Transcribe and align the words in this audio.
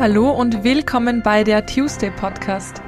Hallo 0.00 0.30
und 0.30 0.64
willkommen 0.64 1.20
bei 1.20 1.44
der 1.44 1.66
Tuesday 1.66 2.10
Podcast. 2.10 2.80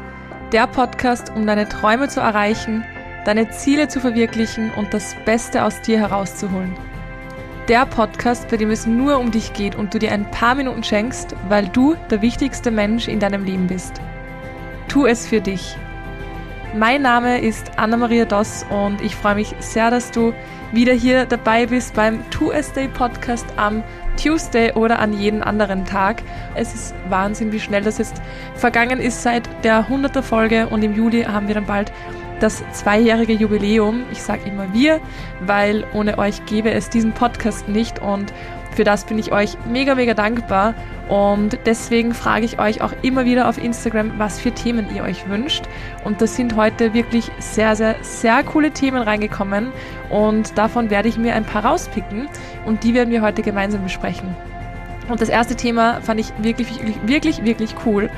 Der 0.50 0.66
Podcast, 0.66 1.30
um 1.36 1.46
deine 1.46 1.68
Träume 1.68 2.08
zu 2.08 2.20
erreichen, 2.20 2.86
deine 3.26 3.50
Ziele 3.50 3.88
zu 3.88 4.00
verwirklichen 4.00 4.70
und 4.78 4.94
das 4.94 5.14
Beste 5.26 5.62
aus 5.62 5.82
dir 5.82 5.98
herauszuholen. 5.98 6.74
Der 7.68 7.84
Podcast, 7.84 8.48
bei 8.48 8.56
dem 8.56 8.70
es 8.70 8.86
nur 8.86 9.18
um 9.18 9.30
dich 9.30 9.52
geht 9.52 9.74
und 9.74 9.92
du 9.92 9.98
dir 9.98 10.10
ein 10.10 10.30
paar 10.30 10.54
Minuten 10.54 10.82
schenkst, 10.82 11.36
weil 11.50 11.68
du 11.68 11.96
der 12.10 12.22
wichtigste 12.22 12.70
Mensch 12.70 13.08
in 13.08 13.20
deinem 13.20 13.44
Leben 13.44 13.66
bist. 13.66 14.00
Tu 14.88 15.04
es 15.04 15.26
für 15.26 15.42
dich. 15.42 15.76
Mein 16.74 17.02
Name 17.02 17.38
ist 17.38 17.70
Anna-Maria 17.76 18.24
Doss 18.24 18.64
und 18.70 19.02
ich 19.02 19.14
freue 19.14 19.34
mich 19.34 19.54
sehr, 19.58 19.90
dass 19.90 20.10
du 20.10 20.32
wieder 20.72 20.94
hier 20.94 21.26
dabei 21.26 21.66
bist 21.66 21.94
beim 21.94 22.22
Two 22.30 22.50
Day 22.74 22.88
Podcast 22.88 23.44
am 23.56 23.84
Tuesday 24.16 24.72
oder 24.72 24.98
an 24.98 25.12
jeden 25.12 25.42
anderen 25.42 25.84
Tag. 25.84 26.22
Es 26.54 26.72
ist 26.72 26.94
Wahnsinn, 27.10 27.52
wie 27.52 27.60
schnell 27.60 27.82
das 27.82 27.98
jetzt 27.98 28.22
vergangen 28.54 29.00
ist 29.00 29.22
seit 29.22 29.42
der 29.64 29.80
100. 29.80 30.24
Folge 30.24 30.66
und 30.66 30.82
im 30.82 30.94
Juli 30.94 31.24
haben 31.24 31.46
wir 31.46 31.54
dann 31.54 31.66
bald 31.66 31.92
das 32.40 32.64
zweijährige 32.72 33.34
Jubiläum. 33.34 34.04
Ich 34.10 34.22
sage 34.22 34.48
immer 34.48 34.72
wir, 34.72 34.98
weil 35.40 35.84
ohne 35.92 36.16
euch 36.16 36.46
gäbe 36.46 36.70
es 36.70 36.88
diesen 36.88 37.12
Podcast 37.12 37.68
nicht 37.68 37.98
und 38.00 38.32
für 38.74 38.84
das 38.84 39.04
bin 39.04 39.18
ich 39.18 39.32
euch 39.32 39.56
mega, 39.66 39.94
mega 39.94 40.14
dankbar 40.14 40.74
und 41.08 41.58
deswegen 41.66 42.14
frage 42.14 42.44
ich 42.44 42.58
euch 42.58 42.80
auch 42.80 42.92
immer 43.02 43.24
wieder 43.24 43.48
auf 43.48 43.62
Instagram, 43.62 44.18
was 44.18 44.40
für 44.40 44.52
Themen 44.52 44.86
ihr 44.94 45.02
euch 45.02 45.28
wünscht. 45.28 45.64
Und 46.04 46.22
da 46.22 46.26
sind 46.26 46.56
heute 46.56 46.94
wirklich 46.94 47.30
sehr, 47.38 47.76
sehr, 47.76 47.96
sehr 48.02 48.42
coole 48.44 48.70
Themen 48.70 49.02
reingekommen 49.02 49.72
und 50.10 50.56
davon 50.56 50.90
werde 50.90 51.08
ich 51.08 51.18
mir 51.18 51.34
ein 51.34 51.44
paar 51.44 51.64
rauspicken 51.64 52.28
und 52.64 52.82
die 52.82 52.94
werden 52.94 53.10
wir 53.10 53.22
heute 53.22 53.42
gemeinsam 53.42 53.82
besprechen. 53.82 54.34
Und 55.08 55.20
das 55.20 55.28
erste 55.28 55.56
Thema 55.56 56.00
fand 56.00 56.20
ich 56.20 56.32
wirklich, 56.38 56.78
wirklich, 56.78 56.96
wirklich, 57.04 57.44
wirklich 57.44 57.74
cool. 57.84 58.08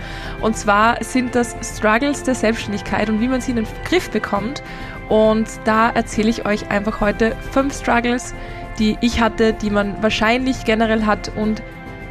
Und 0.40 0.56
zwar 0.56 1.02
sind 1.02 1.34
das 1.34 1.56
Struggles 1.62 2.22
der 2.22 2.34
Selbstständigkeit 2.34 3.08
und 3.08 3.20
wie 3.20 3.28
man 3.28 3.40
sie 3.40 3.50
in 3.50 3.56
den 3.56 3.66
Griff 3.84 4.10
bekommt. 4.10 4.62
Und 5.08 5.48
da 5.64 5.90
erzähle 5.90 6.30
ich 6.30 6.46
euch 6.46 6.70
einfach 6.70 7.00
heute 7.00 7.34
fünf 7.50 7.74
Struggles, 7.74 8.34
die 8.78 8.96
ich 9.00 9.20
hatte, 9.20 9.52
die 9.52 9.70
man 9.70 10.02
wahrscheinlich 10.02 10.64
generell 10.64 11.06
hat 11.06 11.30
und 11.36 11.62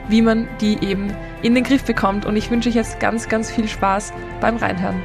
wie 0.07 0.21
man 0.21 0.47
die 0.61 0.83
eben 0.83 1.13
in 1.41 1.55
den 1.55 1.63
Griff 1.63 1.83
bekommt. 1.83 2.25
Und 2.25 2.35
ich 2.35 2.49
wünsche 2.51 2.69
euch 2.69 2.75
jetzt 2.75 2.99
ganz, 2.99 3.29
ganz 3.29 3.51
viel 3.51 3.67
Spaß 3.67 4.13
beim 4.41 4.57
Reinhören. 4.57 5.01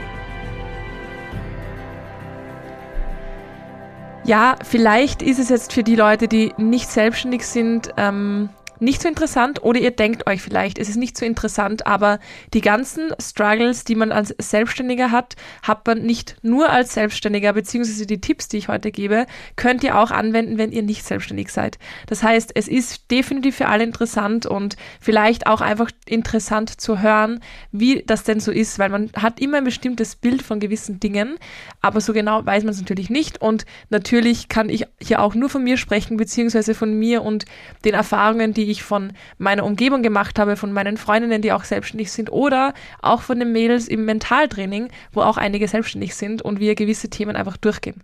Ja, 4.25 4.57
vielleicht 4.63 5.23
ist 5.23 5.39
es 5.39 5.49
jetzt 5.49 5.73
für 5.73 5.83
die 5.83 5.97
Leute, 5.97 6.29
die 6.29 6.53
nicht 6.59 6.91
selbstständig 6.91 7.47
sind, 7.47 7.95
ähm, 7.97 8.51
nicht 8.81 9.03
so 9.03 9.09
interessant 9.09 9.63
oder 9.63 9.81
ihr 9.81 9.91
denkt 9.91 10.27
euch 10.27 10.43
vielleicht, 10.43 10.79
es 10.79 10.89
ist 10.89 10.97
nicht 10.97 11.17
so 11.17 11.25
interessant, 11.25 11.87
aber 11.87 12.19
die 12.55 12.61
ganzen 12.61 13.11
Struggles, 13.21 13.85
die 13.85 13.95
man 13.95 14.13
als 14.13 14.35
Selbstständiger 14.39 15.11
hat, 15.11 15.37
hat 15.63 15.87
man 15.87 16.03
nicht 16.03 16.37
nur 16.43 16.71
als 16.71 16.95
Selbstständiger, 16.95 17.53
beziehungsweise 17.53 18.07
die 18.07 18.21
Tipps, 18.21 18.49
die 18.49 18.59
ich 18.59 18.69
heute 18.69 18.91
gebe, 18.91 19.27
könnt 19.57 19.83
ihr 19.85 19.99
auch 19.99 20.11
anwenden, 20.11 20.59
wenn 20.59 20.73
ihr 20.73 20.83
nicht 20.83 21.05
selbstständig 21.05 21.51
seid. 21.51 21.79
Das 22.07 22.23
heißt, 22.23 22.53
es 22.55 22.69
ist 22.69 23.11
definitiv 23.11 23.57
für 23.57 23.69
alle 23.69 23.85
interessant 23.85 24.47
und 24.47 24.77
vielleicht 25.01 25.47
auch 25.47 25.61
einfach 25.61 25.91
interessant 26.07 26.81
zu 26.81 27.01
hören, 27.01 27.41
wie 27.73 28.03
das 28.07 28.25
denn 28.25 28.41
so 28.41 28.53
ist, 28.53 28.79
weil 28.79 28.91
man 28.91 29.11
hat 29.17 29.41
immer 29.41 29.59
ein 29.59 29.65
bestimmtes 29.65 30.17
Bild 30.17 30.43
von 30.43 30.61
gewissen 30.61 31.01
Dingen, 31.01 31.37
aber 31.81 32.01
so 32.01 32.13
genau 32.13 32.45
weiß 32.45 32.65
man 32.65 32.73
es 32.73 32.81
natürlich 32.81 33.11
nicht 33.11 33.41
und 33.41 33.67
natürlich 33.91 34.49
kann 34.49 34.69
ich 34.69 34.85
hier 35.01 35.21
auch 35.21 35.35
nur 35.35 35.49
von 35.49 35.65
mir 35.65 35.77
sprechen, 35.77 36.17
beziehungsweise 36.17 36.75
von 36.75 36.99
mir 36.99 37.23
und 37.23 37.45
den 37.85 37.95
Erfahrungen, 37.95 38.55
die 38.55 38.68
ich 38.71 38.83
von 38.83 39.13
meiner 39.39 39.65
Umgebung 39.65 40.03
gemacht 40.03 40.39
habe, 40.39 40.57
von 40.57 40.73
meinen 40.73 40.97
Freundinnen, 40.97 41.43
die 41.43 41.53
auch 41.53 41.65
selbstständig 41.65 42.13
sind 42.13 42.31
oder 42.31 42.75
auch 43.03 43.23
von 43.23 43.39
den 43.39 43.53
Mädels 43.53 43.89
im 43.89 44.05
Mentaltraining, 44.05 44.89
wo 45.13 45.23
auch 45.23 45.37
einige 45.37 45.69
selbstständig 45.69 46.15
sind 46.15 46.43
und 46.43 46.61
wir 46.61 46.75
gewisse 46.75 47.09
Themen 47.09 47.37
einfach 47.37 47.57
durchgehen. 47.57 48.03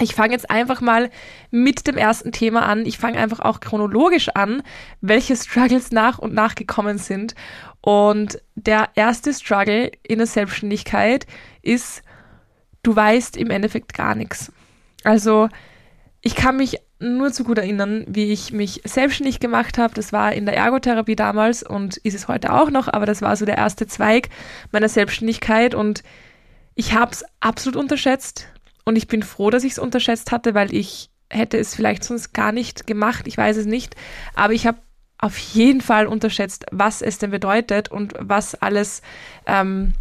Ich 0.00 0.14
fange 0.14 0.32
jetzt 0.32 0.48
einfach 0.48 0.80
mal 0.80 1.10
mit 1.50 1.88
dem 1.88 1.96
ersten 1.96 2.30
Thema 2.30 2.66
an. 2.66 2.86
Ich 2.86 2.98
fange 2.98 3.18
einfach 3.18 3.40
auch 3.40 3.58
chronologisch 3.58 4.28
an, 4.28 4.62
welche 5.00 5.34
Struggles 5.34 5.90
nach 5.90 6.18
und 6.18 6.34
nach 6.34 6.54
gekommen 6.54 6.98
sind. 6.98 7.34
Und 7.80 8.40
der 8.54 8.90
erste 8.94 9.34
Struggle 9.34 9.90
in 10.04 10.18
der 10.18 10.28
Selbstständigkeit 10.28 11.26
ist, 11.62 12.02
du 12.84 12.94
weißt 12.94 13.36
im 13.36 13.50
Endeffekt 13.50 13.92
gar 13.92 14.14
nichts. 14.14 14.52
Also 15.02 15.48
ich 16.20 16.36
kann 16.36 16.56
mich 16.56 16.78
nur 17.00 17.32
zu 17.32 17.44
gut 17.44 17.58
erinnern, 17.58 18.04
wie 18.08 18.32
ich 18.32 18.52
mich 18.52 18.82
selbstständig 18.84 19.40
gemacht 19.40 19.78
habe. 19.78 19.94
Das 19.94 20.12
war 20.12 20.32
in 20.32 20.46
der 20.46 20.56
Ergotherapie 20.56 21.16
damals 21.16 21.62
und 21.62 21.96
ist 21.98 22.14
es 22.14 22.28
heute 22.28 22.52
auch 22.52 22.70
noch, 22.70 22.88
aber 22.88 23.06
das 23.06 23.22
war 23.22 23.36
so 23.36 23.44
der 23.44 23.56
erste 23.56 23.86
Zweig 23.86 24.28
meiner 24.72 24.88
Selbstständigkeit 24.88 25.74
und 25.74 26.02
ich 26.74 26.94
habe 26.94 27.12
es 27.12 27.24
absolut 27.40 27.76
unterschätzt 27.76 28.48
und 28.84 28.96
ich 28.96 29.06
bin 29.06 29.22
froh, 29.22 29.50
dass 29.50 29.64
ich 29.64 29.72
es 29.72 29.78
unterschätzt 29.78 30.32
hatte, 30.32 30.54
weil 30.54 30.74
ich 30.74 31.10
hätte 31.30 31.58
es 31.58 31.74
vielleicht 31.74 32.04
sonst 32.04 32.32
gar 32.32 32.52
nicht 32.52 32.86
gemacht, 32.86 33.26
ich 33.26 33.36
weiß 33.36 33.56
es 33.58 33.66
nicht, 33.66 33.94
aber 34.34 34.52
ich 34.52 34.66
habe 34.66 34.78
auf 35.18 35.36
jeden 35.38 35.80
Fall 35.80 36.06
unterschätzt, 36.06 36.66
was 36.70 37.02
es 37.02 37.18
denn 37.18 37.30
bedeutet 37.30 37.90
und 37.90 38.14
was 38.18 38.54
alles 38.54 39.02
ähm, 39.46 39.94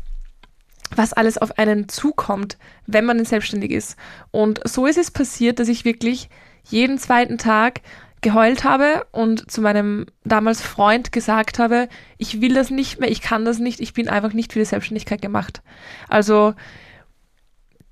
was 0.95 1.13
alles 1.13 1.37
auf 1.37 1.57
einen 1.57 1.89
zukommt, 1.89 2.57
wenn 2.85 3.05
man 3.05 3.23
selbstständig 3.25 3.71
ist. 3.71 3.97
Und 4.31 4.61
so 4.65 4.85
ist 4.85 4.97
es 4.97 5.11
passiert, 5.11 5.59
dass 5.59 5.67
ich 5.67 5.85
wirklich 5.85 6.29
jeden 6.69 6.97
zweiten 6.97 7.37
Tag 7.37 7.81
geheult 8.21 8.63
habe 8.63 9.05
und 9.11 9.49
zu 9.51 9.61
meinem 9.61 10.07
damals 10.23 10.61
Freund 10.61 11.11
gesagt 11.11 11.59
habe, 11.59 11.87
ich 12.17 12.41
will 12.41 12.53
das 12.53 12.69
nicht 12.69 12.99
mehr, 12.99 13.11
ich 13.11 13.21
kann 13.21 13.45
das 13.45 13.59
nicht, 13.59 13.79
ich 13.79 13.93
bin 13.93 14.09
einfach 14.09 14.33
nicht 14.33 14.53
für 14.53 14.59
die 14.59 14.65
Selbstständigkeit 14.65 15.21
gemacht. 15.21 15.61
Also 16.07 16.55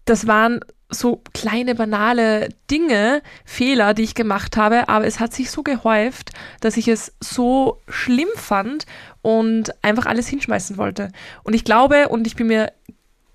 das 0.06 0.28
waren 0.28 0.62
so 0.90 1.22
kleine 1.34 1.76
banale 1.76 2.50
Dinge, 2.70 3.22
Fehler, 3.44 3.94
die 3.94 4.04
ich 4.04 4.16
gemacht 4.16 4.56
habe, 4.58 4.88
aber 4.90 5.06
es 5.06 5.20
hat 5.20 5.34
sich 5.34 5.50
so 5.50 5.64
gehäuft, 5.64 6.32
dass 6.62 6.78
ich 6.78 6.88
es 6.88 7.14
so 7.20 7.82
schlimm 7.88 8.28
fand 8.36 8.86
und 9.22 9.74
einfach 9.84 10.06
alles 10.06 10.28
hinschmeißen 10.28 10.78
wollte. 10.78 11.12
Und 11.44 11.54
ich 11.54 11.66
glaube 11.66 12.10
und 12.10 12.28
ich 12.28 12.36
bin 12.36 12.48
mir 12.48 12.72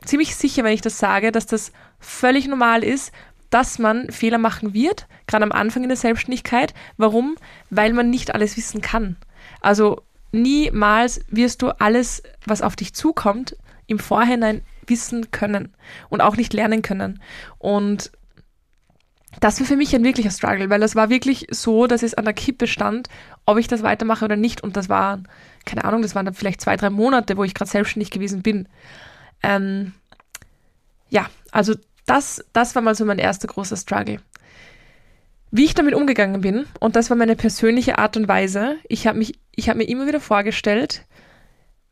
ziemlich 0.04 0.34
sicher, 0.36 0.64
wenn 0.64 0.72
ich 0.72 0.80
das 0.80 0.98
sage, 0.98 1.32
dass 1.32 1.46
das 1.46 1.72
völlig 1.98 2.46
normal 2.46 2.82
ist, 2.82 3.12
dass 3.50 3.78
man 3.78 4.11
Fehler 4.11 4.38
machen 4.38 4.75
wird, 4.75 5.06
gerade 5.27 5.44
am 5.44 5.53
Anfang 5.53 5.83
in 5.83 5.88
der 5.88 5.97
Selbstständigkeit. 5.97 6.72
Warum? 6.97 7.37
Weil 7.69 7.93
man 7.93 8.11
nicht 8.11 8.34
alles 8.34 8.56
wissen 8.56 8.81
kann. 8.81 9.16
Also 9.61 10.03
niemals 10.33 11.21
wirst 11.28 11.62
du 11.62 11.71
alles, 11.81 12.22
was 12.47 12.62
auf 12.62 12.77
dich 12.77 12.94
zukommt, 12.94 13.56
im 13.87 13.99
Vorhinein 13.99 14.62
wissen 14.87 15.31
können 15.31 15.75
und 16.09 16.21
auch 16.21 16.37
nicht 16.37 16.53
lernen 16.53 16.83
können. 16.83 17.21
Und 17.59 18.12
das 19.41 19.61
war 19.61 19.67
für 19.67 19.77
mich 19.77 19.94
ein 19.94 20.05
wirklicher 20.05 20.31
Struggle, 20.31 20.71
weil 20.71 20.81
das 20.81 20.97
war 20.97 21.09
wirklich 21.09 21.47
so, 21.50 21.87
dass 21.87 22.03
es 22.03 22.15
an 22.15 22.25
der 22.25 22.34
Kippe 22.34 22.67
stand, 22.67 23.09
ob 23.47 23.59
ich 23.59 23.69
das 23.69 23.82
weitermache 23.82 24.25
oder 24.25 24.37
nicht. 24.37 24.62
Und 24.62 24.77
das 24.77 24.88
waren, 24.88 25.28
keine 25.65 25.84
Ahnung, 25.84 26.03
das 26.03 26.15
waren 26.15 26.25
dann 26.25 26.34
vielleicht 26.34 26.61
zwei, 26.61 26.77
drei 26.77 26.91
Monate, 26.91 27.37
wo 27.37 27.44
ich 27.44 27.55
gerade 27.55 27.71
selbstständig 27.71 28.11
gewesen 28.11 28.43
bin. 28.43 28.69
Ähm, 29.43 29.93
ja, 31.11 31.27
also 31.53 31.75
das, 32.06 32.44
das 32.53 32.75
war 32.75 32.83
mal 32.83 32.94
so 32.94 33.05
mein 33.05 33.19
erster 33.19 33.49
großer 33.49 33.77
Struggle. 33.77 34.21
Wie 35.50 35.65
ich 35.65 35.75
damit 35.75 35.94
umgegangen 35.94 36.41
bin, 36.41 36.66
und 36.78 36.97
das 36.97 37.11
war 37.11 37.16
meine 37.16 37.34
persönliche 37.34 37.99
Art 37.99 38.16
und 38.16 38.28
Weise, 38.28 38.77
ich 38.88 39.06
habe 39.06 39.25
habe 39.59 39.78
mir 39.78 39.88
immer 39.88 40.06
wieder 40.06 40.21
vorgestellt, 40.21 41.05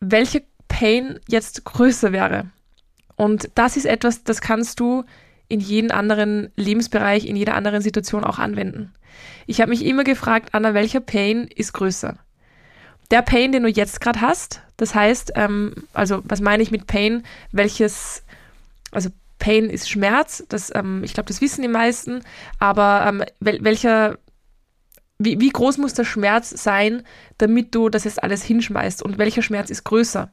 welche 0.01 0.43
Pain 0.69 1.19
jetzt 1.29 1.65
größer 1.65 2.13
wäre. 2.13 2.51
Und 3.17 3.51
das 3.57 3.77
ist 3.77 3.87
etwas, 3.87 4.23
das 4.23 4.41
kannst 4.41 4.79
du 4.79 5.05
in 5.49 5.61
jeden 5.61 5.91
anderen 5.91 6.53
Lebensbereich, 6.57 7.27
in 7.27 7.35
jeder 7.35 7.55
anderen 7.55 7.83
Situation 7.83 8.23
auch 8.23 8.39
anwenden. 8.39 8.95
Ich 9.47 9.61
habe 9.61 9.71
mich 9.71 9.85
immer 9.85 10.05
gefragt, 10.05 10.51
Anna, 10.53 10.75
welcher 10.75 11.01
Pain 11.01 11.49
ist 11.55 11.73
größer? 11.73 12.17
Der 13.11 13.23
Pain, 13.23 13.53
den 13.53 13.63
du 13.63 13.69
jetzt 13.69 14.01
gerade 14.01 14.21
hast, 14.21 14.61
das 14.77 14.95
heißt, 14.95 15.33
ähm, 15.35 15.75
also 15.95 16.21
was 16.25 16.41
meine 16.41 16.63
ich 16.63 16.71
mit 16.71 16.87
Pain? 16.87 17.25
Welches, 17.51 18.23
also 18.93 19.09
Pain 19.49 19.71
ist 19.71 19.89
Schmerz, 19.89 20.45
das, 20.51 20.71
ähm, 20.75 21.03
ich 21.03 21.15
glaube, 21.15 21.29
das 21.29 21.41
wissen 21.41 21.63
die 21.63 21.69
meisten, 21.69 22.21
aber 22.59 23.07
ähm, 23.07 23.25
wel 23.41 23.65
welcher, 23.65 24.19
wie, 25.19 25.41
wie 25.41 25.49
groß 25.49 25.79
muss 25.79 25.95
der 25.95 26.05
Schmerz 26.05 26.51
sein, 26.51 27.03
damit 27.39 27.75
du 27.75 27.89
das 27.89 28.05
jetzt 28.05 28.23
alles 28.23 28.43
hinschmeißt? 28.43 29.03
Und 29.03 29.17
welcher 29.17 29.41
Schmerz 29.41 29.71
ist 29.71 29.85
größer? 29.85 30.31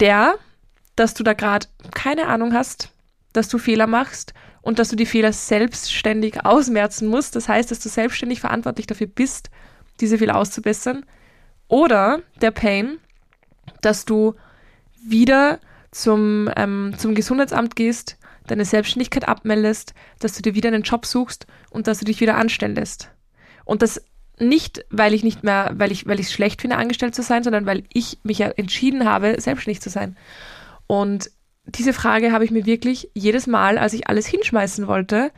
Der, 0.00 0.34
dass 0.96 1.14
du 1.14 1.22
da 1.22 1.32
gerade 1.32 1.66
keine 1.94 2.26
Ahnung 2.26 2.52
hast, 2.52 2.90
dass 3.32 3.48
du 3.48 3.56
Fehler 3.56 3.86
machst 3.86 4.34
und 4.60 4.78
dass 4.78 4.90
du 4.90 4.96
die 4.96 5.06
Fehler 5.06 5.32
selbstständig 5.32 6.44
ausmerzen 6.44 7.08
musst, 7.08 7.36
das 7.36 7.48
heißt, 7.48 7.70
dass 7.70 7.80
du 7.80 7.88
selbstständig 7.88 8.40
verantwortlich 8.40 8.86
dafür 8.86 9.06
bist, 9.06 9.48
diese 9.98 10.18
Fehler 10.18 10.36
auszubessern, 10.36 11.06
oder 11.68 12.20
der 12.42 12.50
Pain, 12.50 12.98
dass 13.80 14.04
du 14.04 14.34
wieder 15.02 15.58
zum, 15.90 16.50
ähm, 16.56 16.94
zum 16.96 17.14
Gesundheitsamt 17.14 17.76
gehst, 17.76 18.16
deine 18.46 18.64
Selbstständigkeit 18.64 19.28
abmeldest, 19.28 19.94
dass 20.18 20.34
du 20.34 20.42
dir 20.42 20.54
wieder 20.54 20.68
einen 20.68 20.82
Job 20.82 21.06
suchst 21.06 21.46
und 21.70 21.86
dass 21.86 21.98
du 21.98 22.04
dich 22.04 22.20
wieder 22.20 22.36
anstellen 22.36 22.74
lässt. 22.74 23.10
Und 23.64 23.82
das 23.82 24.02
nicht, 24.38 24.84
weil 24.90 25.14
ich 25.14 25.22
nicht 25.22 25.44
mehr, 25.44 25.72
weil 25.74 25.92
ich, 25.92 26.06
weil 26.06 26.18
ich 26.18 26.26
es 26.26 26.32
schlecht 26.32 26.60
finde, 26.62 26.76
angestellt 26.76 27.14
zu 27.14 27.22
sein, 27.22 27.44
sondern 27.44 27.66
weil 27.66 27.84
ich 27.92 28.18
mich 28.22 28.38
ja 28.38 28.48
entschieden 28.48 29.04
habe, 29.04 29.40
selbstständig 29.40 29.82
zu 29.82 29.90
sein. 29.90 30.16
Und 30.86 31.30
diese 31.66 31.92
Frage 31.92 32.32
habe 32.32 32.44
ich 32.44 32.50
mir 32.50 32.66
wirklich 32.66 33.10
jedes 33.14 33.46
Mal, 33.46 33.78
als 33.78 33.92
ich 33.92 34.08
alles 34.08 34.26
hinschmeißen 34.26 34.86
wollte, 34.86 35.30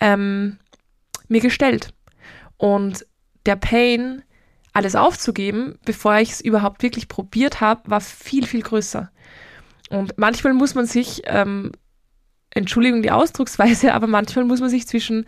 ähm, 0.00 0.58
mir 1.28 1.40
gestellt. 1.40 1.92
Und 2.56 3.06
der 3.44 3.56
Pain, 3.56 4.22
alles 4.72 4.96
aufzugeben, 4.96 5.78
bevor 5.84 6.16
ich 6.18 6.32
es 6.32 6.40
überhaupt 6.40 6.82
wirklich 6.82 7.08
probiert 7.08 7.60
habe, 7.60 7.90
war 7.90 8.00
viel, 8.00 8.46
viel 8.46 8.62
größer. 8.62 9.10
Und 9.94 10.18
manchmal 10.18 10.54
muss 10.54 10.74
man 10.74 10.86
sich, 10.86 11.22
ähm, 11.26 11.70
Entschuldigung 12.50 13.02
die 13.02 13.12
Ausdrucksweise, 13.12 13.94
aber 13.94 14.06
manchmal 14.06 14.44
muss 14.44 14.60
man 14.60 14.68
sich 14.68 14.86
zwischen 14.88 15.26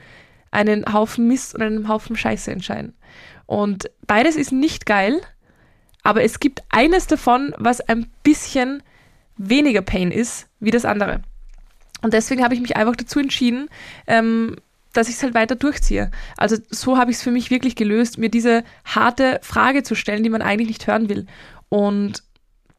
einen 0.50 0.92
Haufen 0.92 1.28
Mist 1.28 1.54
und 1.54 1.62
einem 1.62 1.88
Haufen 1.88 2.16
Scheiße 2.16 2.50
entscheiden. 2.50 2.94
Und 3.46 3.90
beides 4.06 4.36
ist 4.36 4.52
nicht 4.52 4.86
geil, 4.86 5.20
aber 6.02 6.24
es 6.24 6.40
gibt 6.40 6.62
eines 6.68 7.06
davon, 7.06 7.54
was 7.58 7.80
ein 7.80 8.06
bisschen 8.22 8.82
weniger 9.36 9.82
Pain 9.82 10.10
ist 10.10 10.48
wie 10.58 10.70
das 10.70 10.84
andere. 10.84 11.22
Und 12.02 12.12
deswegen 12.12 12.42
habe 12.42 12.54
ich 12.54 12.60
mich 12.60 12.76
einfach 12.76 12.96
dazu 12.96 13.20
entschieden, 13.20 13.68
ähm, 14.06 14.56
dass 14.92 15.08
ich 15.08 15.16
es 15.16 15.22
halt 15.22 15.34
weiter 15.34 15.54
durchziehe. 15.54 16.10
Also 16.36 16.56
so 16.70 16.98
habe 16.98 17.10
ich 17.10 17.18
es 17.18 17.22
für 17.22 17.30
mich 17.30 17.50
wirklich 17.50 17.76
gelöst, 17.76 18.18
mir 18.18 18.30
diese 18.30 18.64
harte 18.84 19.38
Frage 19.42 19.82
zu 19.82 19.94
stellen, 19.94 20.22
die 20.22 20.30
man 20.30 20.42
eigentlich 20.42 20.68
nicht 20.68 20.86
hören 20.86 21.08
will. 21.08 21.26
Und 21.68 22.22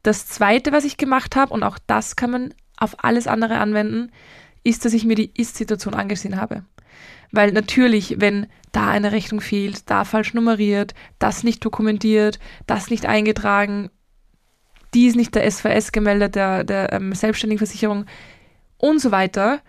das 0.02 0.26
Zweite, 0.26 0.72
was 0.72 0.84
ich 0.84 0.96
gemacht 0.96 1.36
habe, 1.36 1.52
und 1.52 1.62
auch 1.62 1.78
das 1.86 2.16
kann 2.16 2.30
man 2.30 2.54
auf 2.76 3.04
alles 3.04 3.26
andere 3.26 3.58
anwenden, 3.58 4.12
ist, 4.64 4.84
dass 4.84 4.92
ich 4.92 5.04
mir 5.04 5.16
die 5.16 5.30
Ist-Situation 5.34 5.94
angesehen 5.94 6.40
habe. 6.40 6.64
Weil 7.30 7.52
natürlich, 7.52 8.20
wenn 8.20 8.46
da 8.72 8.88
eine 8.88 9.12
Rechnung 9.12 9.40
fehlt, 9.40 9.90
da 9.90 10.04
falsch 10.04 10.34
nummeriert, 10.34 10.94
das 11.18 11.42
nicht 11.44 11.64
dokumentiert, 11.64 12.38
das 12.66 12.90
nicht 12.90 13.06
eingetragen, 13.06 13.90
dies 14.94 15.14
nicht 15.14 15.34
der 15.34 15.50
SVS 15.50 15.92
gemeldet, 15.92 16.34
der, 16.34 16.64
der 16.64 16.92
ähm, 16.92 17.14
Selbstständigenversicherung 17.14 18.06
und 18.78 19.00
so 19.00 19.10
weiter, 19.10 19.60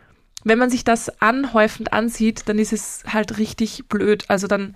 wenn 0.43 0.59
man 0.59 0.69
sich 0.69 0.83
das 0.83 1.21
anhäufend 1.21 1.91
ansieht, 1.91 2.47
dann 2.47 2.59
ist 2.59 2.71
es 2.71 3.03
halt 3.07 3.37
richtig 3.37 3.87
blöd. 3.89 4.25
Also 4.29 4.47
dann, 4.47 4.75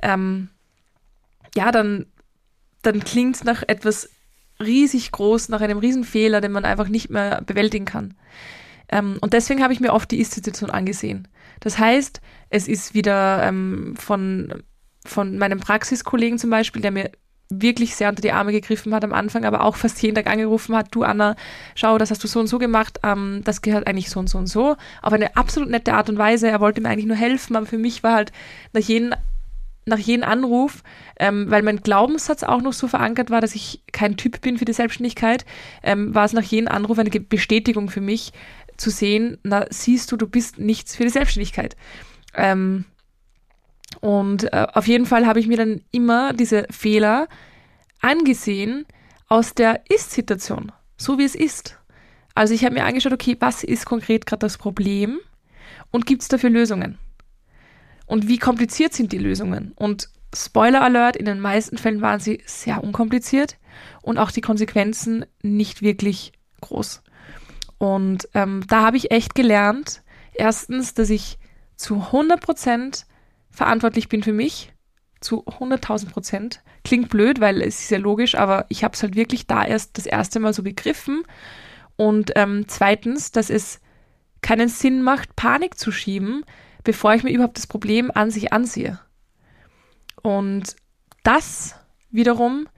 ähm, 0.00 0.48
ja, 1.54 1.70
dann, 1.70 2.06
dann 2.80 3.00
klingt 3.04 3.36
es 3.36 3.44
nach 3.44 3.62
etwas 3.66 4.08
riesig 4.62 5.12
groß, 5.12 5.48
nach 5.48 5.60
einem 5.60 5.78
riesen 5.78 6.04
Fehler, 6.04 6.40
den 6.40 6.52
man 6.52 6.64
einfach 6.64 6.88
nicht 6.88 7.10
mehr 7.10 7.42
bewältigen 7.42 7.84
kann. 7.84 8.14
Ähm, 8.88 9.18
und 9.20 9.32
deswegen 9.32 9.62
habe 9.62 9.72
ich 9.72 9.80
mir 9.80 9.92
oft 9.92 10.10
die 10.10 10.20
Ist-Situation 10.20 10.70
angesehen. 10.70 11.28
Das 11.60 11.78
heißt, 11.78 12.20
es 12.50 12.68
ist 12.68 12.94
wieder 12.94 13.42
ähm, 13.42 13.94
von, 13.98 14.62
von 15.04 15.38
meinem 15.38 15.60
Praxiskollegen 15.60 16.38
zum 16.38 16.50
Beispiel, 16.50 16.82
der 16.82 16.90
mir 16.90 17.10
wirklich 17.60 17.94
sehr 17.94 18.08
unter 18.08 18.22
die 18.22 18.32
Arme 18.32 18.52
gegriffen 18.52 18.94
hat 18.94 19.04
am 19.04 19.12
Anfang, 19.12 19.44
aber 19.44 19.62
auch 19.62 19.76
fast 19.76 20.00
jeden 20.02 20.14
Tag 20.14 20.26
angerufen 20.26 20.74
hat, 20.74 20.88
du 20.92 21.02
Anna, 21.02 21.36
schau, 21.74 21.98
das 21.98 22.10
hast 22.10 22.24
du 22.24 22.28
so 22.28 22.40
und 22.40 22.46
so 22.46 22.58
gemacht, 22.58 23.00
ähm, 23.02 23.42
das 23.44 23.62
gehört 23.62 23.86
eigentlich 23.86 24.10
so 24.10 24.20
und 24.20 24.28
so 24.28 24.38
und 24.38 24.46
so, 24.46 24.76
auf 25.02 25.12
eine 25.12 25.36
absolut 25.36 25.68
nette 25.70 25.94
Art 25.94 26.08
und 26.08 26.18
Weise. 26.18 26.48
Er 26.48 26.60
wollte 26.60 26.80
mir 26.80 26.88
eigentlich 26.88 27.06
nur 27.06 27.16
helfen, 27.16 27.56
aber 27.56 27.66
für 27.66 27.78
mich 27.78 28.02
war 28.02 28.14
halt 28.14 28.32
nach 28.72 28.80
jedem, 28.80 29.12
nach 29.84 29.98
jedem 29.98 30.24
Anruf, 30.24 30.82
ähm, 31.18 31.50
weil 31.50 31.62
mein 31.62 31.80
Glaubenssatz 31.80 32.42
auch 32.42 32.62
noch 32.62 32.72
so 32.72 32.86
verankert 32.86 33.30
war, 33.30 33.40
dass 33.40 33.54
ich 33.54 33.82
kein 33.92 34.16
Typ 34.16 34.40
bin 34.40 34.58
für 34.58 34.64
die 34.64 34.72
Selbstständigkeit, 34.72 35.44
ähm, 35.82 36.14
war 36.14 36.24
es 36.24 36.32
nach 36.32 36.42
jedem 36.42 36.68
Anruf 36.68 36.98
eine 36.98 37.10
Bestätigung 37.10 37.90
für 37.90 38.00
mich, 38.00 38.32
zu 38.76 38.90
sehen, 38.90 39.38
na, 39.42 39.66
siehst 39.70 40.10
du, 40.10 40.16
du 40.16 40.26
bist 40.26 40.58
nichts 40.58 40.96
für 40.96 41.04
die 41.04 41.10
Selbstständigkeit. 41.10 41.76
Ähm, 42.34 42.84
und 44.00 44.52
äh, 44.52 44.66
auf 44.72 44.86
jeden 44.86 45.06
Fall 45.06 45.26
habe 45.26 45.40
ich 45.40 45.46
mir 45.46 45.56
dann 45.56 45.82
immer 45.90 46.32
diese 46.32 46.66
Fehler 46.70 47.28
angesehen 48.00 48.86
aus 49.28 49.54
der 49.54 49.82
Ist-Situation, 49.88 50.72
so 50.96 51.18
wie 51.18 51.24
es 51.24 51.34
ist. 51.34 51.78
Also 52.34 52.54
ich 52.54 52.64
habe 52.64 52.74
mir 52.74 52.84
angeschaut, 52.84 53.12
okay, 53.12 53.36
was 53.38 53.62
ist 53.62 53.84
konkret 53.84 54.26
gerade 54.26 54.40
das 54.40 54.58
Problem 54.58 55.18
und 55.90 56.06
gibt 56.06 56.22
es 56.22 56.28
dafür 56.28 56.50
Lösungen? 56.50 56.98
Und 58.12 58.28
wie 58.28 58.36
kompliziert 58.36 58.92
sind 58.92 59.10
die 59.12 59.18
Lösungen? 59.18 59.72
Und 59.74 60.10
Spoiler 60.36 60.82
Alert, 60.82 61.16
in 61.16 61.24
den 61.24 61.40
meisten 61.40 61.78
Fällen 61.78 62.02
waren 62.02 62.20
sie 62.20 62.42
sehr 62.44 62.84
unkompliziert 62.84 63.56
und 64.02 64.18
auch 64.18 64.30
die 64.30 64.42
Konsequenzen 64.42 65.24
nicht 65.40 65.80
wirklich 65.80 66.32
groß. 66.60 67.02
Und 67.78 68.28
ähm, 68.34 68.64
da 68.68 68.82
habe 68.82 68.98
ich 68.98 69.12
echt 69.12 69.34
gelernt, 69.34 70.02
erstens, 70.34 70.92
dass 70.92 71.08
ich 71.08 71.38
zu 71.76 71.94
100 71.94 72.38
Prozent 72.38 73.06
verantwortlich 73.48 74.10
bin 74.10 74.22
für 74.22 74.34
mich, 74.34 74.74
zu 75.20 75.46
100.000 75.46 76.10
Prozent. 76.10 76.62
Klingt 76.84 77.08
blöd, 77.08 77.40
weil 77.40 77.62
es 77.62 77.80
ist 77.80 77.90
ja 77.90 77.96
logisch, 77.96 78.34
aber 78.34 78.66
ich 78.68 78.84
habe 78.84 78.92
es 78.92 79.02
halt 79.02 79.16
wirklich 79.16 79.46
da 79.46 79.64
erst 79.64 79.96
das 79.96 80.04
erste 80.04 80.38
Mal 80.38 80.52
so 80.52 80.62
begriffen. 80.62 81.22
Und 81.96 82.32
ähm, 82.36 82.66
zweitens, 82.68 83.32
dass 83.32 83.48
es 83.48 83.80
keinen 84.42 84.68
Sinn 84.68 85.00
macht, 85.00 85.34
Panik 85.34 85.78
zu 85.78 85.90
schieben, 85.90 86.44
bevor 86.84 87.14
ich 87.14 87.22
mir 87.22 87.32
überhaupt 87.32 87.56
das 87.56 87.66
Problem 87.66 88.10
an 88.14 88.30
sich 88.30 88.52
ansehe. 88.52 88.98
Und 90.22 90.76
das 91.22 91.76
wiederum 92.10 92.68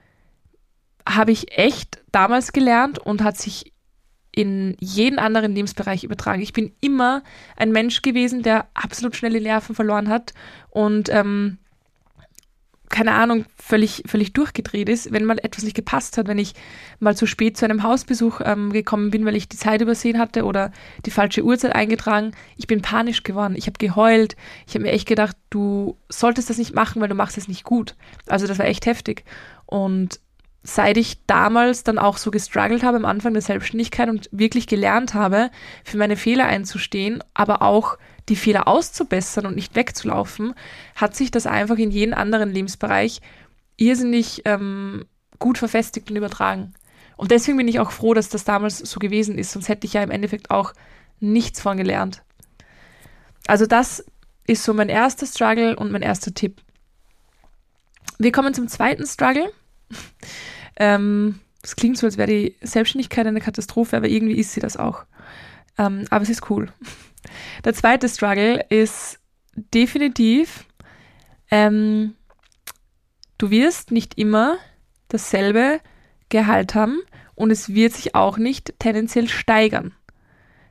habe 1.07 1.31
ich 1.31 1.57
echt 1.57 2.03
damals 2.11 2.51
gelernt 2.51 2.99
und 2.99 3.23
hat 3.23 3.37
sich 3.37 3.73
in 4.31 4.75
jeden 4.79 5.17
anderen 5.17 5.55
Lebensbereich 5.55 6.03
übertragen. 6.03 6.41
Ich 6.41 6.51
bin 6.51 6.73
immer 6.81 7.23
ein 7.55 7.71
Mensch 7.71 8.01
gewesen, 8.01 8.43
der 8.43 8.67
absolut 8.73 9.15
schnelle 9.15 9.39
Nerven 9.39 9.75
verloren 9.75 10.09
hat 10.09 10.33
und 10.69 11.09
ähm, 11.09 11.57
keine 12.89 13.13
Ahnung, 13.13 13.45
völlig, 13.57 14.03
völlig 14.05 14.33
durchgedreht 14.33 14.89
ist, 14.89 15.11
wenn 15.11 15.25
mal 15.25 15.39
etwas 15.39 15.63
nicht 15.63 15.75
gepasst 15.75 16.17
hat, 16.17 16.27
wenn 16.27 16.37
ich 16.37 16.53
mal 16.99 17.15
zu 17.15 17.25
spät 17.25 17.57
zu 17.57 17.65
einem 17.65 17.83
Hausbesuch 17.83 18.41
ähm, 18.43 18.71
gekommen 18.71 19.11
bin, 19.11 19.25
weil 19.25 19.35
ich 19.35 19.49
die 19.49 19.57
Zeit 19.57 19.81
übersehen 19.81 20.19
hatte 20.19 20.45
oder 20.45 20.71
die 21.05 21.11
falsche 21.11 21.43
Uhrzeit 21.43 21.75
eingetragen. 21.75 22.31
Ich 22.57 22.67
bin 22.67 22.81
panisch 22.81 23.23
geworden. 23.23 23.55
Ich 23.57 23.67
habe 23.67 23.77
geheult. 23.77 24.35
Ich 24.67 24.75
habe 24.75 24.83
mir 24.83 24.91
echt 24.91 25.07
gedacht, 25.07 25.35
du 25.49 25.97
solltest 26.09 26.49
das 26.49 26.57
nicht 26.57 26.75
machen, 26.75 27.01
weil 27.01 27.09
du 27.09 27.15
machst 27.15 27.37
es 27.37 27.47
nicht 27.47 27.63
gut. 27.63 27.95
Also 28.27 28.47
das 28.47 28.59
war 28.59 28.65
echt 28.65 28.85
heftig. 28.85 29.23
Und 29.65 30.19
seit 30.65 30.97
ich 30.97 31.23
damals 31.27 31.83
dann 31.83 31.99
auch 31.99 32.17
so 32.17 32.31
gestruggelt 32.31 32.83
habe 32.83 32.97
am 32.97 33.05
Anfang 33.05 33.33
der 33.33 33.41
Selbstständigkeit 33.41 34.09
und 34.09 34.29
wirklich 34.31 34.65
gelernt 34.65 35.13
habe, 35.13 35.51
für 35.83 35.97
meine 35.97 36.17
Fehler 36.17 36.45
einzustehen, 36.45 37.23
aber 37.35 37.61
auch 37.61 37.97
die 38.29 38.35
Fehler 38.35 38.67
auszubessern 38.67 39.45
und 39.45 39.55
nicht 39.55 39.75
wegzulaufen, 39.75 40.55
hat 40.95 41.15
sich 41.15 41.29
das 41.29 41.45
einfach 41.45 41.77
in 41.77 41.91
jeden 41.91 42.15
anderen 42.15 42.51
Lebensbereich 42.51 43.21
irrsinnig 43.77 44.41
ähm, 44.45 45.05
gut 45.37 45.59
verfestigt 45.59 46.09
und 46.09 46.15
übertragen. 46.15 46.73
Und 47.15 47.29
deswegen 47.29 47.57
bin 47.57 47.67
ich 47.67 47.79
auch 47.79 47.91
froh, 47.91 48.15
dass 48.15 48.29
das 48.29 48.43
damals 48.43 48.79
so 48.79 48.99
gewesen 48.99 49.37
ist, 49.37 49.51
sonst 49.51 49.69
hätte 49.69 49.85
ich 49.85 49.93
ja 49.93 50.01
im 50.01 50.11
Endeffekt 50.11 50.49
auch 50.49 50.73
nichts 51.19 51.61
von 51.61 51.77
gelernt. 51.77 52.23
Also 53.45 53.67
das 53.67 54.03
ist 54.47 54.63
so 54.63 54.73
mein 54.73 54.89
erster 54.89 55.27
Struggle 55.27 55.75
und 55.75 55.91
mein 55.91 56.01
erster 56.01 56.33
Tipp. 56.33 56.59
Wir 58.17 58.31
kommen 58.31 58.55
zum 58.55 58.67
zweiten 58.67 59.05
Struggle. 59.05 59.51
Ähm, 60.77 61.39
es 61.63 61.75
klingt 61.75 61.97
so, 61.97 62.05
als 62.05 62.17
wäre 62.17 62.29
die 62.29 62.55
Selbstständigkeit 62.61 63.25
eine 63.25 63.41
Katastrophe, 63.41 63.97
aber 63.97 64.07
irgendwie 64.07 64.37
ist 64.39 64.53
sie 64.53 64.59
das 64.59 64.77
auch. 64.77 65.05
Ähm, 65.77 66.05
aber 66.09 66.23
es 66.23 66.29
ist 66.29 66.49
cool. 66.49 66.71
Der 67.65 67.73
zweite 67.73 68.07
Struggle 68.07 68.63
ist 68.69 69.19
definitiv, 69.55 70.65
ähm, 71.49 72.15
du 73.37 73.49
wirst 73.49 73.91
nicht 73.91 74.17
immer 74.17 74.57
dasselbe 75.07 75.79
Gehalt 76.29 76.75
haben 76.75 76.99
und 77.35 77.51
es 77.51 77.73
wird 77.73 77.93
sich 77.93 78.15
auch 78.15 78.37
nicht 78.37 78.75
tendenziell 78.79 79.27
steigern. 79.27 79.93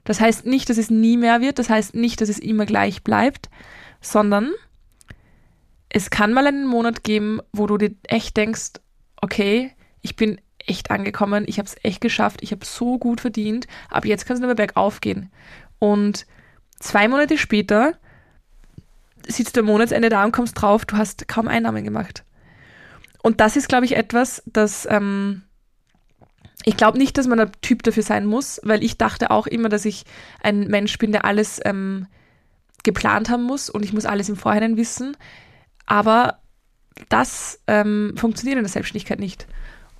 Das 0.04 0.20
heißt 0.20 0.46
nicht, 0.46 0.68
dass 0.68 0.78
es 0.78 0.90
nie 0.90 1.16
mehr 1.16 1.40
wird, 1.40 1.58
das 1.58 1.70
heißt 1.70 1.94
nicht, 1.94 2.20
dass 2.20 2.28
es 2.28 2.38
immer 2.38 2.66
gleich 2.66 3.02
bleibt, 3.02 3.49
sondern 4.00 4.52
es 5.88 6.11
kann 6.11 6.32
mal 6.32 6.46
einen 6.46 6.66
Monat 6.66 7.04
geben, 7.04 7.40
wo 7.52 7.66
du 7.66 7.78
dir 7.78 7.94
echt 8.04 8.37
denkst, 8.37 8.73
okay, 9.20 9.73
ich 10.04 10.16
bin 10.16 10.38
echt 10.58 10.90
angekommen, 10.90 11.44
ich 11.46 11.58
habe 11.58 11.66
es 11.66 11.76
echt 11.82 12.00
geschafft, 12.00 12.42
ich 12.42 12.52
habe 12.52 12.64
so 12.64 12.99
gut 12.99 13.23
verdient, 13.23 13.66
aber 13.88 14.06
jetzt 14.06 14.26
kann 14.26 14.34
es 14.34 14.40
nur 14.40 14.49
mehr 14.49 14.54
bergauf 14.54 15.00
gehen. 15.00 15.30
Und 15.78 16.26
zwei 16.78 17.08
Monate 17.08 17.38
später 17.38 17.94
sitzt 19.26 19.56
du 19.56 19.61
am 19.61 19.66
Monatsende 19.66 20.11
da 20.11 20.25
und 20.25 20.32
kommst 20.32 20.61
drauf, 20.61 20.84
du 20.84 20.96
hast 20.96 21.26
kaum 21.26 21.49
Einnahmen 21.49 21.84
gemacht. 21.84 22.23
Und 23.23 23.40
das 23.40 23.56
ist, 23.56 23.68
glaube 23.68 23.87
ich, 23.87 23.96
etwas, 23.96 24.42
das 24.44 24.87
ähm, 24.90 25.42
ich 26.64 26.76
glaube 26.76 26.99
nicht, 26.99 27.16
dass 27.16 27.26
man 27.26 27.40
ein 27.40 27.52
Typ 27.62 27.82
dafür 27.82 28.02
sein 28.02 28.26
muss, 28.26 28.61
weil 28.62 28.84
ich 28.84 28.99
dachte 28.99 29.30
auch 29.30 29.46
immer, 29.46 29.70
dass 29.70 29.87
ich 29.87 30.04
ein 30.42 30.66
Mensch 30.68 30.99
bin, 30.99 31.12
der 31.12 31.25
alles 31.25 31.61
ähm, 31.64 32.06
geplant 32.82 33.30
haben 33.30 33.44
muss 33.44 33.70
und 33.70 33.84
ich 33.84 33.94
muss 33.94 34.04
alles 34.04 34.28
im 34.28 34.37
Vorhinein 34.37 34.76
wissen. 34.76 35.16
Aber 35.87 36.40
das 37.08 37.61
ähm, 37.66 38.14
funktioniert 38.16 38.58
in 38.58 38.64
der 38.64 38.70
Selbstständigkeit 38.70 39.18
nicht. 39.18 39.46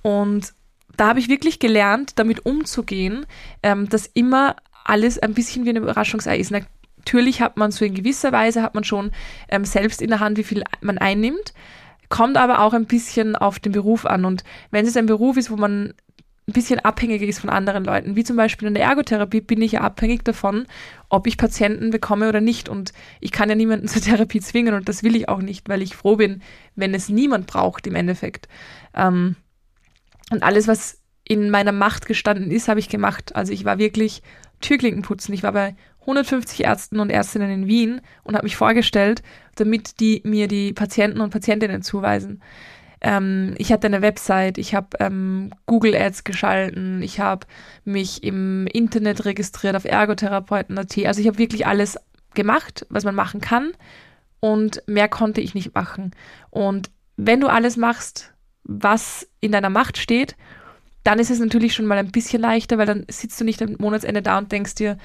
Und 0.05 0.53
da 0.97 1.07
habe 1.07 1.19
ich 1.19 1.29
wirklich 1.29 1.57
gelernt, 1.57 2.19
damit 2.19 2.45
umzugehen, 2.45 3.25
ähm, 3.63 3.89
dass 3.89 4.05
immer 4.05 4.55
alles 4.83 5.17
ein 5.17 5.33
bisschen 5.33 5.65
wie 5.65 5.71
ein 5.71 5.77
Überraschungsei 5.77 6.37
ist. 6.37 6.51
Natürlich 6.51 7.41
hat 7.41 7.57
man 7.57 7.71
so 7.71 7.83
in 7.85 7.95
gewisser 7.95 8.31
Weise, 8.31 8.61
hat 8.61 8.75
man 8.75 8.83
schon 8.83 9.09
ähm, 9.49 9.65
selbst 9.65 10.03
in 10.03 10.09
der 10.09 10.19
Hand, 10.19 10.37
wie 10.37 10.43
viel 10.43 10.63
man 10.81 10.99
einnimmt. 10.99 11.55
Kommt 12.07 12.37
aber 12.37 12.59
auch 12.59 12.73
ein 12.73 12.85
bisschen 12.85 13.35
auf 13.35 13.57
den 13.57 13.71
Beruf 13.71 14.05
an. 14.05 14.25
Und 14.25 14.43
wenn 14.69 14.85
es 14.85 14.95
ein 14.95 15.07
Beruf 15.07 15.37
ist, 15.37 15.49
wo 15.49 15.55
man 15.55 15.95
ein 16.47 16.53
bisschen 16.53 16.81
abhängiger 16.81 17.25
ist 17.25 17.39
von 17.39 17.49
anderen 17.49 17.83
Leuten, 17.83 18.15
wie 18.15 18.23
zum 18.23 18.35
Beispiel 18.35 18.67
in 18.67 18.75
der 18.75 18.83
Ergotherapie, 18.83 19.41
bin 19.41 19.63
ich 19.63 19.71
ja 19.71 19.81
abhängig 19.81 20.23
davon, 20.23 20.67
ob 21.09 21.25
ich 21.25 21.39
Patienten 21.39 21.89
bekomme 21.89 22.29
oder 22.29 22.41
nicht. 22.41 22.69
Und 22.69 22.93
ich 23.21 23.31
kann 23.31 23.49
ja 23.49 23.55
niemanden 23.55 23.87
zur 23.87 24.03
Therapie 24.03 24.39
zwingen 24.39 24.75
und 24.75 24.87
das 24.87 25.01
will 25.01 25.15
ich 25.15 25.29
auch 25.29 25.41
nicht, 25.41 25.67
weil 25.67 25.81
ich 25.81 25.95
froh 25.95 26.15
bin, 26.15 26.43
wenn 26.75 26.93
es 26.93 27.09
niemand 27.09 27.47
braucht 27.47 27.87
im 27.87 27.95
Endeffekt. 27.95 28.47
Ähm, 28.93 29.35
und 30.31 30.43
alles, 30.43 30.67
was 30.67 31.01
in 31.23 31.49
meiner 31.49 31.71
Macht 31.71 32.05
gestanden 32.05 32.51
ist, 32.51 32.67
habe 32.67 32.79
ich 32.79 32.89
gemacht. 32.89 33.35
Also 33.35 33.51
ich 33.51 33.65
war 33.65 33.77
wirklich 33.77 34.21
Türklinken 34.61 35.01
putzen. 35.01 35.33
Ich 35.33 35.43
war 35.43 35.51
bei 35.51 35.75
150 36.01 36.63
Ärzten 36.63 36.99
und 36.99 37.09
Ärztinnen 37.09 37.49
in 37.49 37.67
Wien 37.67 38.01
und 38.23 38.35
habe 38.35 38.45
mich 38.45 38.55
vorgestellt, 38.55 39.23
damit 39.55 39.99
die 39.99 40.21
mir 40.23 40.47
die 40.47 40.73
Patienten 40.73 41.19
und 41.19 41.31
Patientinnen 41.31 41.81
zuweisen. 41.81 42.41
Ähm, 43.01 43.55
ich 43.57 43.71
hatte 43.71 43.87
eine 43.87 44.01
Website, 44.01 44.57
ich 44.57 44.75
habe 44.75 44.97
ähm, 44.99 45.51
Google 45.65 45.95
Ads 45.95 46.23
geschalten, 46.23 47.01
ich 47.01 47.19
habe 47.19 47.47
mich 47.83 48.23
im 48.23 48.67
Internet 48.67 49.25
registriert 49.25 49.75
auf 49.75 49.85
Ergotherapeuten.at. 49.85 51.05
Also 51.05 51.21
ich 51.21 51.27
habe 51.27 51.39
wirklich 51.39 51.65
alles 51.65 51.97
gemacht, 52.35 52.85
was 52.89 53.03
man 53.03 53.15
machen 53.15 53.41
kann 53.41 53.71
und 54.39 54.83
mehr 54.85 55.07
konnte 55.07 55.41
ich 55.41 55.55
nicht 55.55 55.73
machen. 55.73 56.11
Und 56.51 56.91
wenn 57.17 57.41
du 57.41 57.47
alles 57.47 57.77
machst, 57.77 58.34
was 58.65 59.27
in 59.39 59.51
deiner 59.51 59.69
Macht 59.69 59.97
steht, 59.97 60.35
dann 61.03 61.19
ist 61.19 61.29
es 61.29 61.39
natürlich 61.39 61.73
schon 61.73 61.85
mal 61.85 61.97
ein 61.97 62.11
bisschen 62.11 62.41
leichter, 62.41 62.77
weil 62.77 62.87
dann 62.87 63.05
sitzt 63.07 63.39
du 63.39 63.45
nicht 63.45 63.61
am 63.61 63.75
Monatsende 63.77 64.21
da 64.21 64.39
und 64.39 64.51
denkst 64.51 64.75
dir, 64.75 64.97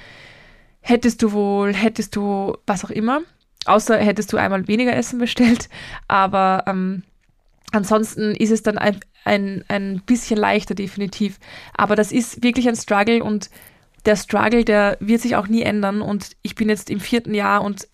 hättest 0.81 1.21
du 1.21 1.31
wohl, 1.31 1.73
hättest 1.73 2.15
du 2.15 2.57
was 2.65 2.83
auch 2.83 2.89
immer. 2.89 3.21
Außer 3.65 3.97
hättest 3.97 4.33
du 4.33 4.37
einmal 4.37 4.67
weniger 4.67 4.95
Essen 4.95 5.19
bestellt. 5.19 5.69
Aber 6.07 6.63
ähm, 6.67 7.03
ansonsten 7.71 8.33
ist 8.33 8.49
es 8.49 8.63
dann 8.63 8.79
ein, 8.79 8.99
ein, 9.23 9.63
ein 9.67 10.01
bisschen 10.03 10.37
leichter, 10.37 10.73
definitiv. 10.73 11.39
Aber 11.75 11.95
das 11.95 12.11
ist 12.11 12.43
wirklich 12.43 12.67
ein 12.67 12.75
Struggle 12.75 13.23
und 13.23 13.51
der 14.05 14.15
Struggle, 14.15 14.65
der 14.65 14.97
wird 14.99 15.21
sich 15.21 15.35
auch 15.35 15.47
nie 15.47 15.61
ändern. 15.61 16.01
Und 16.01 16.31
ich 16.41 16.55
bin 16.55 16.69
jetzt 16.69 16.89
im 16.89 16.99
vierten 16.99 17.35
Jahr 17.35 17.61
und 17.61 17.87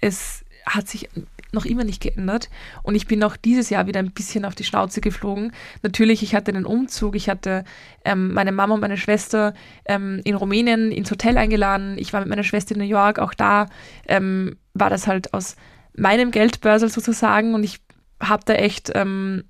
es 0.00 0.44
hat 0.66 0.88
sich 0.88 1.08
noch 1.52 1.64
immer 1.64 1.84
nicht 1.84 2.02
geändert. 2.02 2.50
Und 2.82 2.94
ich 2.94 3.06
bin 3.06 3.22
auch 3.22 3.36
dieses 3.36 3.70
Jahr 3.70 3.86
wieder 3.86 4.00
ein 4.00 4.12
bisschen 4.12 4.44
auf 4.44 4.54
die 4.54 4.64
Schnauze 4.64 5.00
geflogen. 5.00 5.52
Natürlich, 5.82 6.22
ich 6.22 6.34
hatte 6.34 6.52
den 6.52 6.66
Umzug, 6.66 7.14
ich 7.14 7.28
hatte 7.28 7.64
ähm, 8.04 8.32
meine 8.32 8.52
Mama 8.52 8.74
und 8.74 8.80
meine 8.80 8.96
Schwester 8.96 9.54
ähm, 9.84 10.20
in 10.24 10.34
Rumänien 10.34 10.92
ins 10.92 11.10
Hotel 11.10 11.38
eingeladen. 11.38 11.96
Ich 11.98 12.12
war 12.12 12.20
mit 12.20 12.28
meiner 12.28 12.44
Schwester 12.44 12.74
in 12.74 12.80
New 12.80 12.88
York, 12.88 13.18
auch 13.18 13.34
da 13.34 13.66
ähm, 14.08 14.56
war 14.74 14.90
das 14.90 15.06
halt 15.06 15.34
aus 15.34 15.56
meinem 15.94 16.30
Geldbörsel 16.30 16.88
sozusagen 16.88 17.54
und 17.54 17.64
ich 17.64 17.80
habe 18.20 18.42
da 18.46 18.54
echt 18.54 18.92
ähm, 18.94 19.44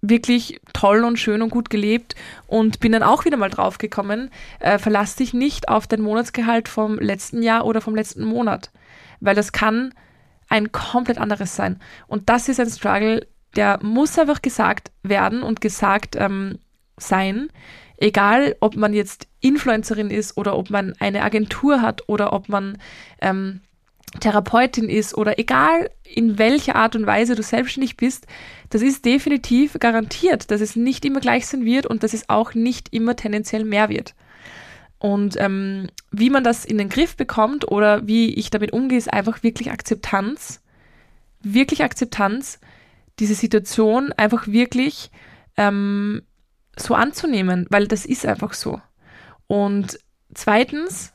wirklich 0.00 0.60
toll 0.72 1.04
und 1.04 1.18
schön 1.18 1.42
und 1.42 1.50
gut 1.50 1.70
gelebt 1.70 2.14
und 2.46 2.80
bin 2.80 2.92
dann 2.92 3.02
auch 3.02 3.24
wieder 3.24 3.36
mal 3.36 3.50
draufgekommen, 3.50 4.30
äh, 4.60 4.78
verlass 4.78 5.16
dich 5.16 5.34
nicht 5.34 5.68
auf 5.68 5.86
dein 5.86 6.00
Monatsgehalt 6.00 6.68
vom 6.68 6.98
letzten 6.98 7.42
Jahr 7.42 7.64
oder 7.64 7.80
vom 7.80 7.94
letzten 7.94 8.24
Monat, 8.24 8.70
weil 9.20 9.34
das 9.34 9.52
kann 9.52 9.94
ein 10.48 10.72
komplett 10.72 11.18
anderes 11.18 11.56
sein. 11.56 11.80
Und 12.06 12.28
das 12.28 12.48
ist 12.48 12.60
ein 12.60 12.70
Struggle, 12.70 13.26
der 13.56 13.78
muss 13.82 14.18
einfach 14.18 14.42
gesagt 14.42 14.90
werden 15.02 15.42
und 15.42 15.60
gesagt 15.60 16.16
ähm, 16.16 16.58
sein. 16.96 17.48
Egal, 17.96 18.56
ob 18.60 18.76
man 18.76 18.92
jetzt 18.92 19.28
Influencerin 19.40 20.10
ist 20.10 20.36
oder 20.36 20.56
ob 20.56 20.70
man 20.70 20.94
eine 20.98 21.22
Agentur 21.22 21.80
hat 21.80 22.08
oder 22.08 22.32
ob 22.32 22.48
man 22.48 22.78
ähm, 23.20 23.60
Therapeutin 24.20 24.88
ist 24.88 25.16
oder 25.16 25.38
egal 25.38 25.90
in 26.04 26.38
welcher 26.38 26.76
Art 26.76 26.96
und 26.96 27.06
Weise 27.06 27.34
du 27.34 27.42
selbstständig 27.42 27.96
bist, 27.96 28.26
das 28.70 28.82
ist 28.82 29.04
definitiv 29.04 29.76
garantiert, 29.78 30.50
dass 30.50 30.60
es 30.60 30.76
nicht 30.76 31.04
immer 31.04 31.20
gleich 31.20 31.46
sein 31.46 31.64
wird 31.64 31.86
und 31.86 32.02
dass 32.02 32.14
es 32.14 32.28
auch 32.28 32.54
nicht 32.54 32.92
immer 32.92 33.16
tendenziell 33.16 33.64
mehr 33.64 33.88
wird. 33.88 34.14
Und 35.04 35.38
ähm, 35.38 35.88
wie 36.12 36.30
man 36.30 36.44
das 36.44 36.64
in 36.64 36.78
den 36.78 36.88
Griff 36.88 37.14
bekommt 37.14 37.70
oder 37.70 38.06
wie 38.06 38.32
ich 38.32 38.48
damit 38.48 38.72
umgehe, 38.72 38.96
ist 38.96 39.12
einfach 39.12 39.42
wirklich 39.42 39.70
Akzeptanz. 39.70 40.62
Wirklich 41.42 41.84
Akzeptanz, 41.84 42.58
diese 43.18 43.34
Situation 43.34 44.14
einfach 44.14 44.46
wirklich 44.46 45.10
ähm, 45.58 46.22
so 46.78 46.94
anzunehmen, 46.94 47.66
weil 47.68 47.86
das 47.86 48.06
ist 48.06 48.24
einfach 48.24 48.54
so. 48.54 48.80
Und 49.46 49.98
zweitens, 50.32 51.12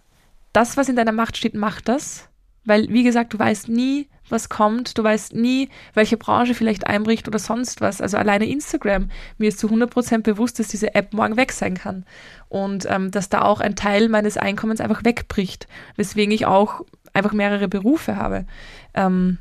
das, 0.53 0.77
was 0.77 0.87
in 0.87 0.95
deiner 0.95 1.11
Macht 1.11 1.35
steht, 1.35 1.55
macht 1.55 1.87
das. 1.87 2.29
Weil, 2.65 2.89
wie 2.89 3.01
gesagt, 3.01 3.33
du 3.33 3.39
weißt 3.39 3.69
nie, 3.69 4.07
was 4.31 4.49
kommt. 4.49 4.97
Du 4.97 5.03
weißt 5.03 5.33
nie, 5.33 5.69
welche 5.93 6.17
Branche 6.17 6.53
vielleicht 6.53 6.87
einbricht 6.87 7.27
oder 7.27 7.39
sonst 7.39 7.81
was. 7.81 8.01
Also 8.01 8.17
alleine 8.17 8.47
Instagram. 8.47 9.09
Mir 9.37 9.49
ist 9.49 9.59
zu 9.59 9.67
100% 9.67 10.19
bewusst, 10.19 10.59
dass 10.59 10.67
diese 10.67 10.95
App 10.95 11.13
morgen 11.13 11.37
weg 11.37 11.51
sein 11.51 11.75
kann. 11.75 12.05
Und 12.47 12.85
ähm, 12.89 13.11
dass 13.11 13.29
da 13.29 13.41
auch 13.41 13.59
ein 13.59 13.75
Teil 13.75 14.09
meines 14.09 14.37
Einkommens 14.37 14.81
einfach 14.81 15.03
wegbricht. 15.03 15.67
Weswegen 15.95 16.33
ich 16.33 16.45
auch 16.45 16.81
einfach 17.13 17.33
mehrere 17.33 17.67
Berufe 17.67 18.15
habe. 18.15 18.45
Ähm, 18.93 19.39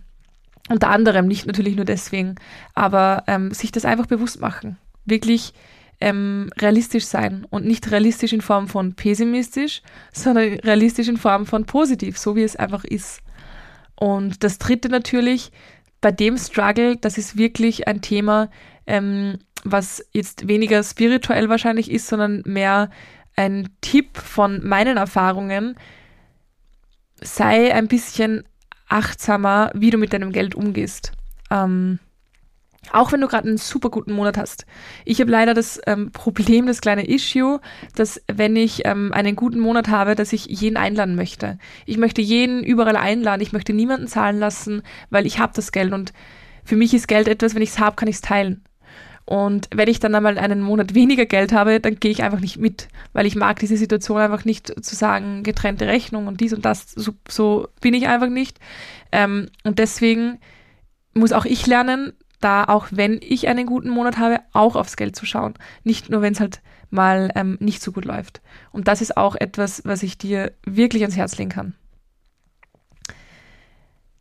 unter 0.68 0.90
anderem, 0.90 1.26
nicht 1.26 1.46
natürlich 1.46 1.76
nur 1.76 1.84
deswegen, 1.84 2.34
aber 2.74 3.24
ähm, 3.26 3.52
sich 3.52 3.72
das 3.72 3.84
einfach 3.84 4.06
bewusst 4.06 4.40
machen. 4.40 4.76
Wirklich 5.04 5.54
ähm, 6.00 6.50
realistisch 6.58 7.06
sein 7.06 7.46
und 7.50 7.64
nicht 7.64 7.90
realistisch 7.90 8.32
in 8.32 8.40
Form 8.40 8.68
von 8.68 8.94
pessimistisch, 8.94 9.82
sondern 10.12 10.54
realistisch 10.60 11.08
in 11.08 11.16
Form 11.16 11.46
von 11.46 11.64
positiv, 11.64 12.18
so 12.18 12.36
wie 12.36 12.42
es 12.42 12.56
einfach 12.56 12.84
ist. 12.84 13.22
Und 13.98 14.44
das 14.44 14.58
dritte 14.58 14.88
natürlich, 14.88 15.50
bei 16.00 16.12
dem 16.12 16.38
Struggle, 16.38 16.96
das 16.96 17.18
ist 17.18 17.36
wirklich 17.36 17.88
ein 17.88 18.00
Thema, 18.00 18.48
ähm, 18.86 19.38
was 19.64 20.06
jetzt 20.12 20.46
weniger 20.46 20.82
spirituell 20.84 21.48
wahrscheinlich 21.48 21.90
ist, 21.90 22.06
sondern 22.06 22.42
mehr 22.46 22.90
ein 23.34 23.68
Tipp 23.80 24.16
von 24.16 24.64
meinen 24.66 24.96
Erfahrungen. 24.96 25.76
Sei 27.20 27.74
ein 27.74 27.88
bisschen 27.88 28.44
achtsamer, 28.88 29.72
wie 29.74 29.90
du 29.90 29.98
mit 29.98 30.12
deinem 30.12 30.30
Geld 30.30 30.54
umgehst. 30.54 31.12
Ähm, 31.50 31.98
auch 32.92 33.12
wenn 33.12 33.20
du 33.20 33.28
gerade 33.28 33.48
einen 33.48 33.58
super 33.58 33.90
guten 33.90 34.12
Monat 34.12 34.38
hast. 34.38 34.64
Ich 35.04 35.20
habe 35.20 35.30
leider 35.30 35.52
das 35.54 35.80
ähm, 35.86 36.10
Problem, 36.12 36.66
das 36.66 36.80
kleine 36.80 37.08
Issue, 37.08 37.60
dass 37.94 38.22
wenn 38.32 38.56
ich 38.56 38.86
ähm, 38.86 39.12
einen 39.12 39.36
guten 39.36 39.60
Monat 39.60 39.88
habe, 39.88 40.14
dass 40.14 40.32
ich 40.32 40.46
jeden 40.46 40.76
einladen 40.76 41.14
möchte. 41.14 41.58
Ich 41.86 41.98
möchte 41.98 42.22
jeden 42.22 42.62
überall 42.64 42.96
einladen. 42.96 43.42
Ich 43.42 43.52
möchte 43.52 43.72
niemanden 43.72 44.06
zahlen 44.06 44.38
lassen, 44.38 44.82
weil 45.10 45.26
ich 45.26 45.38
habe 45.38 45.52
das 45.54 45.72
Geld 45.72 45.92
und 45.92 46.12
für 46.64 46.76
mich 46.76 46.94
ist 46.94 47.08
Geld 47.08 47.28
etwas, 47.28 47.54
wenn 47.54 47.62
ich 47.62 47.70
es 47.70 47.78
habe, 47.78 47.96
kann 47.96 48.08
ich 48.08 48.16
es 48.16 48.22
teilen. 48.22 48.62
Und 49.24 49.68
wenn 49.74 49.88
ich 49.88 50.00
dann 50.00 50.14
einmal 50.14 50.38
einen 50.38 50.62
Monat 50.62 50.94
weniger 50.94 51.26
Geld 51.26 51.52
habe, 51.52 51.80
dann 51.80 51.96
gehe 51.96 52.10
ich 52.10 52.22
einfach 52.22 52.40
nicht 52.40 52.56
mit, 52.56 52.88
weil 53.12 53.26
ich 53.26 53.36
mag 53.36 53.58
diese 53.58 53.76
Situation 53.76 54.16
einfach 54.16 54.46
nicht 54.46 54.82
zu 54.82 54.96
sagen, 54.96 55.42
getrennte 55.42 55.86
Rechnung 55.86 56.26
und 56.26 56.40
dies 56.40 56.54
und 56.54 56.64
das. 56.64 56.92
So, 56.92 57.12
so 57.28 57.68
bin 57.82 57.92
ich 57.92 58.08
einfach 58.08 58.30
nicht. 58.30 58.58
Ähm, 59.12 59.48
und 59.64 59.78
deswegen 59.78 60.38
muss 61.12 61.32
auch 61.32 61.44
ich 61.44 61.66
lernen, 61.66 62.14
da 62.40 62.64
auch 62.64 62.88
wenn 62.90 63.20
ich 63.22 63.48
einen 63.48 63.66
guten 63.66 63.90
Monat 63.90 64.18
habe, 64.18 64.40
auch 64.52 64.76
aufs 64.76 64.96
Geld 64.96 65.16
zu 65.16 65.26
schauen. 65.26 65.54
Nicht 65.84 66.10
nur, 66.10 66.22
wenn 66.22 66.32
es 66.32 66.40
halt 66.40 66.60
mal 66.90 67.30
ähm, 67.34 67.56
nicht 67.60 67.82
so 67.82 67.92
gut 67.92 68.04
läuft. 68.04 68.40
Und 68.72 68.88
das 68.88 69.00
ist 69.00 69.16
auch 69.16 69.34
etwas, 69.34 69.82
was 69.84 70.02
ich 70.02 70.18
dir 70.18 70.52
wirklich 70.64 71.02
ans 71.02 71.16
Herz 71.16 71.36
legen 71.36 71.50
kann. 71.50 71.74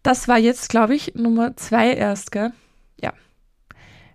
Das 0.04 0.28
war 0.28 0.38
jetzt, 0.38 0.70
glaube 0.70 0.96
ich, 0.96 1.16
Nummer 1.16 1.56
zwei 1.58 1.94
erst, 1.94 2.32
gell? 2.32 2.54
Ja. 3.02 3.14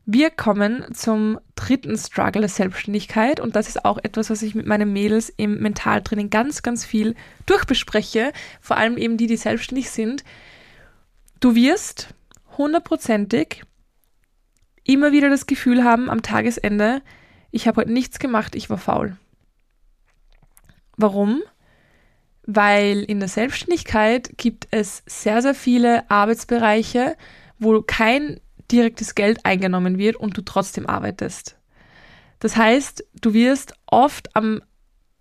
Wir 0.04 0.30
kommen 0.30 0.86
zum 0.94 1.38
dritten 1.54 1.96
Struggle 1.96 2.40
der 2.40 2.48
Selbstständigkeit 2.48 3.40
und 3.40 3.56
das 3.56 3.68
ist 3.68 3.84
auch 3.84 3.98
etwas, 4.02 4.30
was 4.30 4.42
ich 4.42 4.54
mit 4.54 4.66
meinen 4.66 4.92
Mädels 4.92 5.32
im 5.36 5.60
Mentaltraining 5.60 6.30
ganz, 6.30 6.62
ganz 6.62 6.84
viel 6.84 7.14
durchbespreche, 7.46 8.32
vor 8.60 8.78
allem 8.78 8.96
eben 8.96 9.16
die, 9.16 9.26
die 9.26 9.36
selbstständig 9.36 9.90
sind. 9.90 10.24
Du 11.40 11.54
wirst 11.54 12.14
hundertprozentig 12.56 13.62
immer 14.84 15.12
wieder 15.12 15.30
das 15.30 15.46
Gefühl 15.46 15.84
haben 15.84 16.10
am 16.10 16.22
Tagesende, 16.22 17.02
ich 17.50 17.66
habe 17.68 17.82
heute 17.82 17.92
nichts 17.92 18.18
gemacht, 18.18 18.54
ich 18.54 18.70
war 18.70 18.78
faul. 18.78 19.16
Warum? 20.96 21.42
Weil 22.44 23.02
in 23.02 23.20
der 23.20 23.28
Selbstständigkeit 23.28 24.32
gibt 24.36 24.68
es 24.70 25.02
sehr, 25.06 25.42
sehr 25.42 25.54
viele 25.54 26.10
Arbeitsbereiche, 26.10 27.16
wo 27.58 27.82
kein 27.82 28.40
direktes 28.70 29.14
Geld 29.14 29.44
eingenommen 29.44 29.98
wird 29.98 30.16
und 30.16 30.36
du 30.36 30.42
trotzdem 30.42 30.86
arbeitest. 30.86 31.56
Das 32.40 32.56
heißt, 32.56 33.04
du 33.20 33.34
wirst 33.34 33.74
oft 33.86 34.34
am 34.34 34.62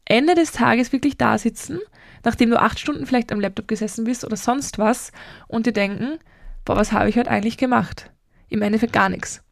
Ende 0.06 0.34
des 0.36 0.52
Tages 0.52 0.92
wirklich 0.92 1.18
da 1.18 1.38
sitzen, 1.38 1.80
nachdem 2.24 2.50
du 2.50 2.60
acht 2.60 2.80
Stunden 2.80 3.06
vielleicht 3.06 3.32
am 3.32 3.40
Laptop 3.40 3.68
gesessen 3.68 4.06
bist 4.06 4.26
oder 4.26 4.38
sonst 4.38 4.80
was 4.80 5.12
und 5.48 5.66
dir 5.66 5.74
denken, 5.74 6.18
boah, 6.66 6.76
was 6.76 6.92
habe 6.92 7.10
ich 7.10 7.18
heute 7.18 7.30
eigentlich 7.30 7.58
gemacht? 7.58 8.12
Im 8.50 8.62
Endeffekt 8.62 8.94
gar 8.94 9.10
nichts. 9.10 9.44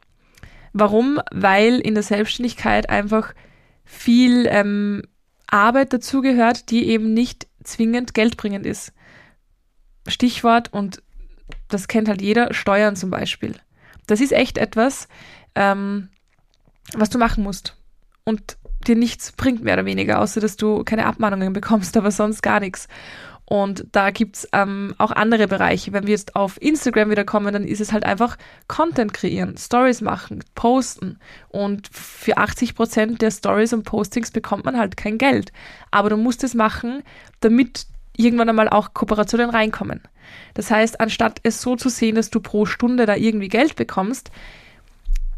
Warum? 0.72 1.20
Weil 1.32 1.78
in 1.80 1.94
der 1.94 2.02
Selbstständigkeit 2.02 2.88
einfach 2.88 3.34
viel 3.84 4.46
ähm, 4.48 5.02
Arbeit 5.46 5.92
dazugehört, 5.92 6.70
die 6.70 6.88
eben 6.88 7.12
nicht 7.12 7.48
zwingend 7.64 8.14
geldbringend 8.14 8.66
ist. 8.66 8.92
Stichwort, 10.06 10.72
und 10.72 11.02
das 11.68 11.88
kennt 11.88 12.08
halt 12.08 12.22
jeder, 12.22 12.54
Steuern 12.54 12.96
zum 12.96 13.10
Beispiel. 13.10 13.54
Das 14.06 14.20
ist 14.20 14.32
echt 14.32 14.58
etwas, 14.58 15.08
ähm, 15.54 16.08
was 16.94 17.10
du 17.10 17.18
machen 17.18 17.44
musst. 17.44 17.76
Und 18.24 18.56
dir 18.86 18.96
nichts 18.96 19.32
bringt, 19.32 19.62
mehr 19.62 19.74
oder 19.74 19.84
weniger, 19.84 20.20
außer 20.20 20.40
dass 20.40 20.56
du 20.56 20.84
keine 20.84 21.06
Abmahnungen 21.06 21.52
bekommst, 21.52 21.96
aber 21.96 22.10
sonst 22.10 22.42
gar 22.42 22.60
nichts. 22.60 22.88
Und 23.50 23.84
da 23.90 24.10
gibt's 24.10 24.46
ähm, 24.52 24.94
auch 24.98 25.10
andere 25.10 25.48
Bereiche. 25.48 25.92
Wenn 25.92 26.06
wir 26.06 26.12
jetzt 26.12 26.36
auf 26.36 26.62
Instagram 26.62 27.10
wieder 27.10 27.24
kommen, 27.24 27.52
dann 27.52 27.64
ist 27.64 27.80
es 27.80 27.92
halt 27.92 28.04
einfach 28.04 28.38
Content 28.68 29.12
kreieren, 29.12 29.56
Stories 29.56 30.02
machen, 30.02 30.44
posten. 30.54 31.18
Und 31.48 31.88
für 31.88 32.36
80 32.36 32.76
Prozent 32.76 33.22
der 33.22 33.32
Stories 33.32 33.72
und 33.72 33.82
Postings 33.82 34.30
bekommt 34.30 34.66
man 34.66 34.78
halt 34.78 34.96
kein 34.96 35.18
Geld. 35.18 35.50
Aber 35.90 36.10
du 36.10 36.16
musst 36.16 36.44
es 36.44 36.54
machen, 36.54 37.02
damit 37.40 37.86
irgendwann 38.16 38.48
einmal 38.48 38.68
auch 38.68 38.94
Kooperationen 38.94 39.50
reinkommen. 39.50 40.02
Das 40.54 40.70
heißt, 40.70 41.00
anstatt 41.00 41.40
es 41.42 41.60
so 41.60 41.74
zu 41.74 41.88
sehen, 41.88 42.14
dass 42.14 42.30
du 42.30 42.38
pro 42.38 42.66
Stunde 42.66 43.04
da 43.04 43.16
irgendwie 43.16 43.48
Geld 43.48 43.74
bekommst, 43.74 44.30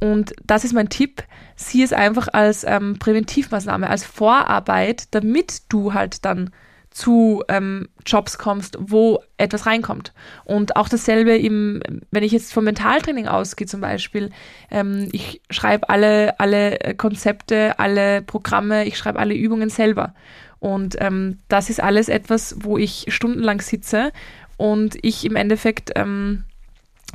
und 0.02 0.34
das 0.44 0.64
ist 0.64 0.74
mein 0.74 0.88
Tipp, 0.88 1.22
sieh 1.54 1.82
es 1.82 1.92
einfach 1.92 2.28
als 2.32 2.64
ähm, 2.64 2.98
Präventivmaßnahme, 2.98 3.88
als 3.88 4.04
Vorarbeit, 4.04 5.14
damit 5.14 5.62
du 5.68 5.94
halt 5.94 6.24
dann 6.24 6.50
zu 6.92 7.42
ähm, 7.48 7.88
Jobs 8.06 8.38
kommst, 8.38 8.76
wo 8.78 9.22
etwas 9.38 9.66
reinkommt. 9.66 10.12
Und 10.44 10.76
auch 10.76 10.88
dasselbe 10.88 11.36
im, 11.36 11.82
wenn 12.10 12.22
ich 12.22 12.32
jetzt 12.32 12.52
vom 12.52 12.64
Mentaltraining 12.64 13.26
ausgehe 13.26 13.66
zum 13.66 13.80
Beispiel, 13.80 14.30
ähm, 14.70 15.08
ich 15.12 15.40
schreibe 15.50 15.88
alle, 15.88 16.38
alle 16.38 16.94
Konzepte, 16.96 17.78
alle 17.78 18.22
Programme, 18.22 18.84
ich 18.84 18.98
schreibe 18.98 19.18
alle 19.18 19.34
Übungen 19.34 19.70
selber. 19.70 20.14
Und 20.60 20.96
ähm, 21.00 21.38
das 21.48 21.70
ist 21.70 21.82
alles 21.82 22.08
etwas, 22.08 22.56
wo 22.60 22.78
ich 22.78 23.06
stundenlang 23.08 23.60
sitze 23.60 24.12
und 24.56 24.96
ich 25.02 25.24
im 25.24 25.34
Endeffekt 25.34 25.90
ähm, 25.96 26.44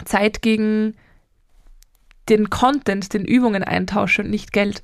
Zeit 0.04 0.42
gegen 0.42 0.96
den 2.28 2.50
Content, 2.50 3.14
den 3.14 3.24
Übungen 3.24 3.64
eintausche 3.64 4.24
und 4.24 4.30
nicht 4.30 4.52
Geld. 4.52 4.84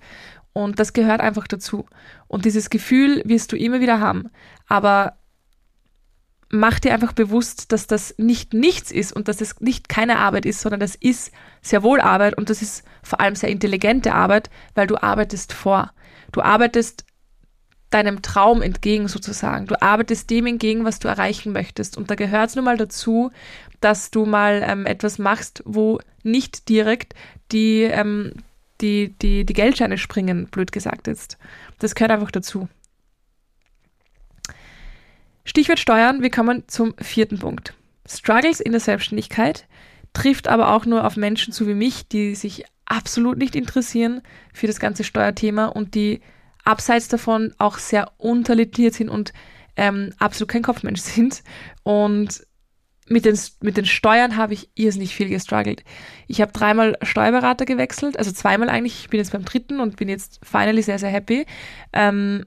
Und 0.53 0.79
das 0.79 0.93
gehört 0.93 1.21
einfach 1.21 1.47
dazu. 1.47 1.85
Und 2.27 2.45
dieses 2.45 2.69
Gefühl 2.69 3.21
wirst 3.25 3.51
du 3.51 3.57
immer 3.57 3.79
wieder 3.79 3.99
haben. 3.99 4.29
Aber 4.67 5.17
mach 6.49 6.79
dir 6.79 6.93
einfach 6.93 7.13
bewusst, 7.13 7.71
dass 7.71 7.87
das 7.87 8.13
nicht 8.19 8.53
nichts 8.53 8.91
ist 8.91 9.11
und 9.11 9.27
dass 9.27 9.41
es 9.41 9.59
nicht 9.59 9.89
keine 9.89 10.19
Arbeit 10.19 10.45
ist, 10.45 10.61
sondern 10.61 10.79
das 10.79 10.93
ist 10.93 11.31
sehr 11.63 11.81
wohl 11.81 11.99
Arbeit 11.99 12.37
und 12.37 12.51
das 12.51 12.61
ist 12.61 12.83
vor 13.01 13.19
allem 13.19 13.35
sehr 13.35 13.49
intelligente 13.49 14.13
Arbeit, 14.13 14.51
weil 14.75 14.85
du 14.85 15.01
arbeitest 15.01 15.51
vor. 15.51 15.91
Du 16.31 16.41
arbeitest 16.41 17.05
deinem 17.89 18.21
Traum 18.21 18.61
entgegen 18.61 19.07
sozusagen. 19.07 19.65
Du 19.65 19.81
arbeitest 19.81 20.29
dem 20.29 20.45
entgegen, 20.45 20.85
was 20.85 20.99
du 20.99 21.07
erreichen 21.07 21.53
möchtest. 21.53 21.97
Und 21.97 22.09
da 22.11 22.15
gehört 22.15 22.49
es 22.49 22.55
nun 22.55 22.65
mal 22.65 22.77
dazu, 22.77 23.31
dass 23.81 24.11
du 24.11 24.25
mal 24.25 24.63
ähm, 24.65 24.85
etwas 24.85 25.19
machst, 25.19 25.63
wo 25.65 25.99
nicht 26.23 26.69
direkt 26.69 27.13
die, 27.51 27.81
ähm, 27.81 28.33
die, 28.83 29.15
die, 29.21 29.45
die 29.45 29.53
Geldscheine 29.53 29.97
springen, 29.97 30.47
blöd 30.47 30.71
gesagt 30.71 31.07
jetzt. 31.07 31.37
Das 31.79 31.95
gehört 31.95 32.11
einfach 32.11 32.31
dazu. 32.31 32.67
Stichwort 35.45 35.79
Steuern, 35.79 36.21
wir 36.21 36.29
kommen 36.29 36.63
zum 36.67 36.93
vierten 36.99 37.39
Punkt. 37.39 37.73
Struggles 38.07 38.59
in 38.59 38.71
der 38.71 38.81
Selbstständigkeit 38.81 39.67
trifft 40.13 40.47
aber 40.47 40.73
auch 40.73 40.85
nur 40.85 41.05
auf 41.05 41.15
Menschen 41.15 41.53
zu 41.53 41.67
wie 41.67 41.73
mich, 41.73 42.07
die 42.07 42.35
sich 42.35 42.65
absolut 42.85 43.37
nicht 43.37 43.55
interessieren 43.55 44.21
für 44.53 44.67
das 44.67 44.79
ganze 44.79 45.03
Steuerthema 45.03 45.65
und 45.65 45.95
die 45.95 46.21
abseits 46.63 47.07
davon 47.07 47.53
auch 47.57 47.77
sehr 47.77 48.11
untalentiert 48.17 48.93
sind 48.93 49.09
und 49.09 49.33
ähm, 49.75 50.13
absolut 50.19 50.49
kein 50.49 50.61
Kopfmensch 50.61 51.01
sind. 51.01 51.43
Und 51.83 52.45
mit 53.13 53.25
den, 53.25 53.39
mit 53.61 53.77
den 53.77 53.85
Steuern 53.85 54.35
habe 54.35 54.53
ich 54.53 54.69
irrsinnig 54.75 55.15
viel 55.15 55.29
gestruggelt. 55.29 55.83
Ich 56.27 56.41
habe 56.41 56.51
dreimal 56.51 56.97
Steuerberater 57.03 57.65
gewechselt, 57.65 58.17
also 58.17 58.31
zweimal 58.31 58.69
eigentlich. 58.69 59.01
Ich 59.01 59.09
bin 59.09 59.19
jetzt 59.19 59.31
beim 59.31 59.45
dritten 59.45 59.79
und 59.79 59.95
bin 59.95 60.09
jetzt 60.09 60.39
finally 60.43 60.81
sehr, 60.81 60.99
sehr 60.99 61.11
happy. 61.11 61.45
Ähm, 61.93 62.45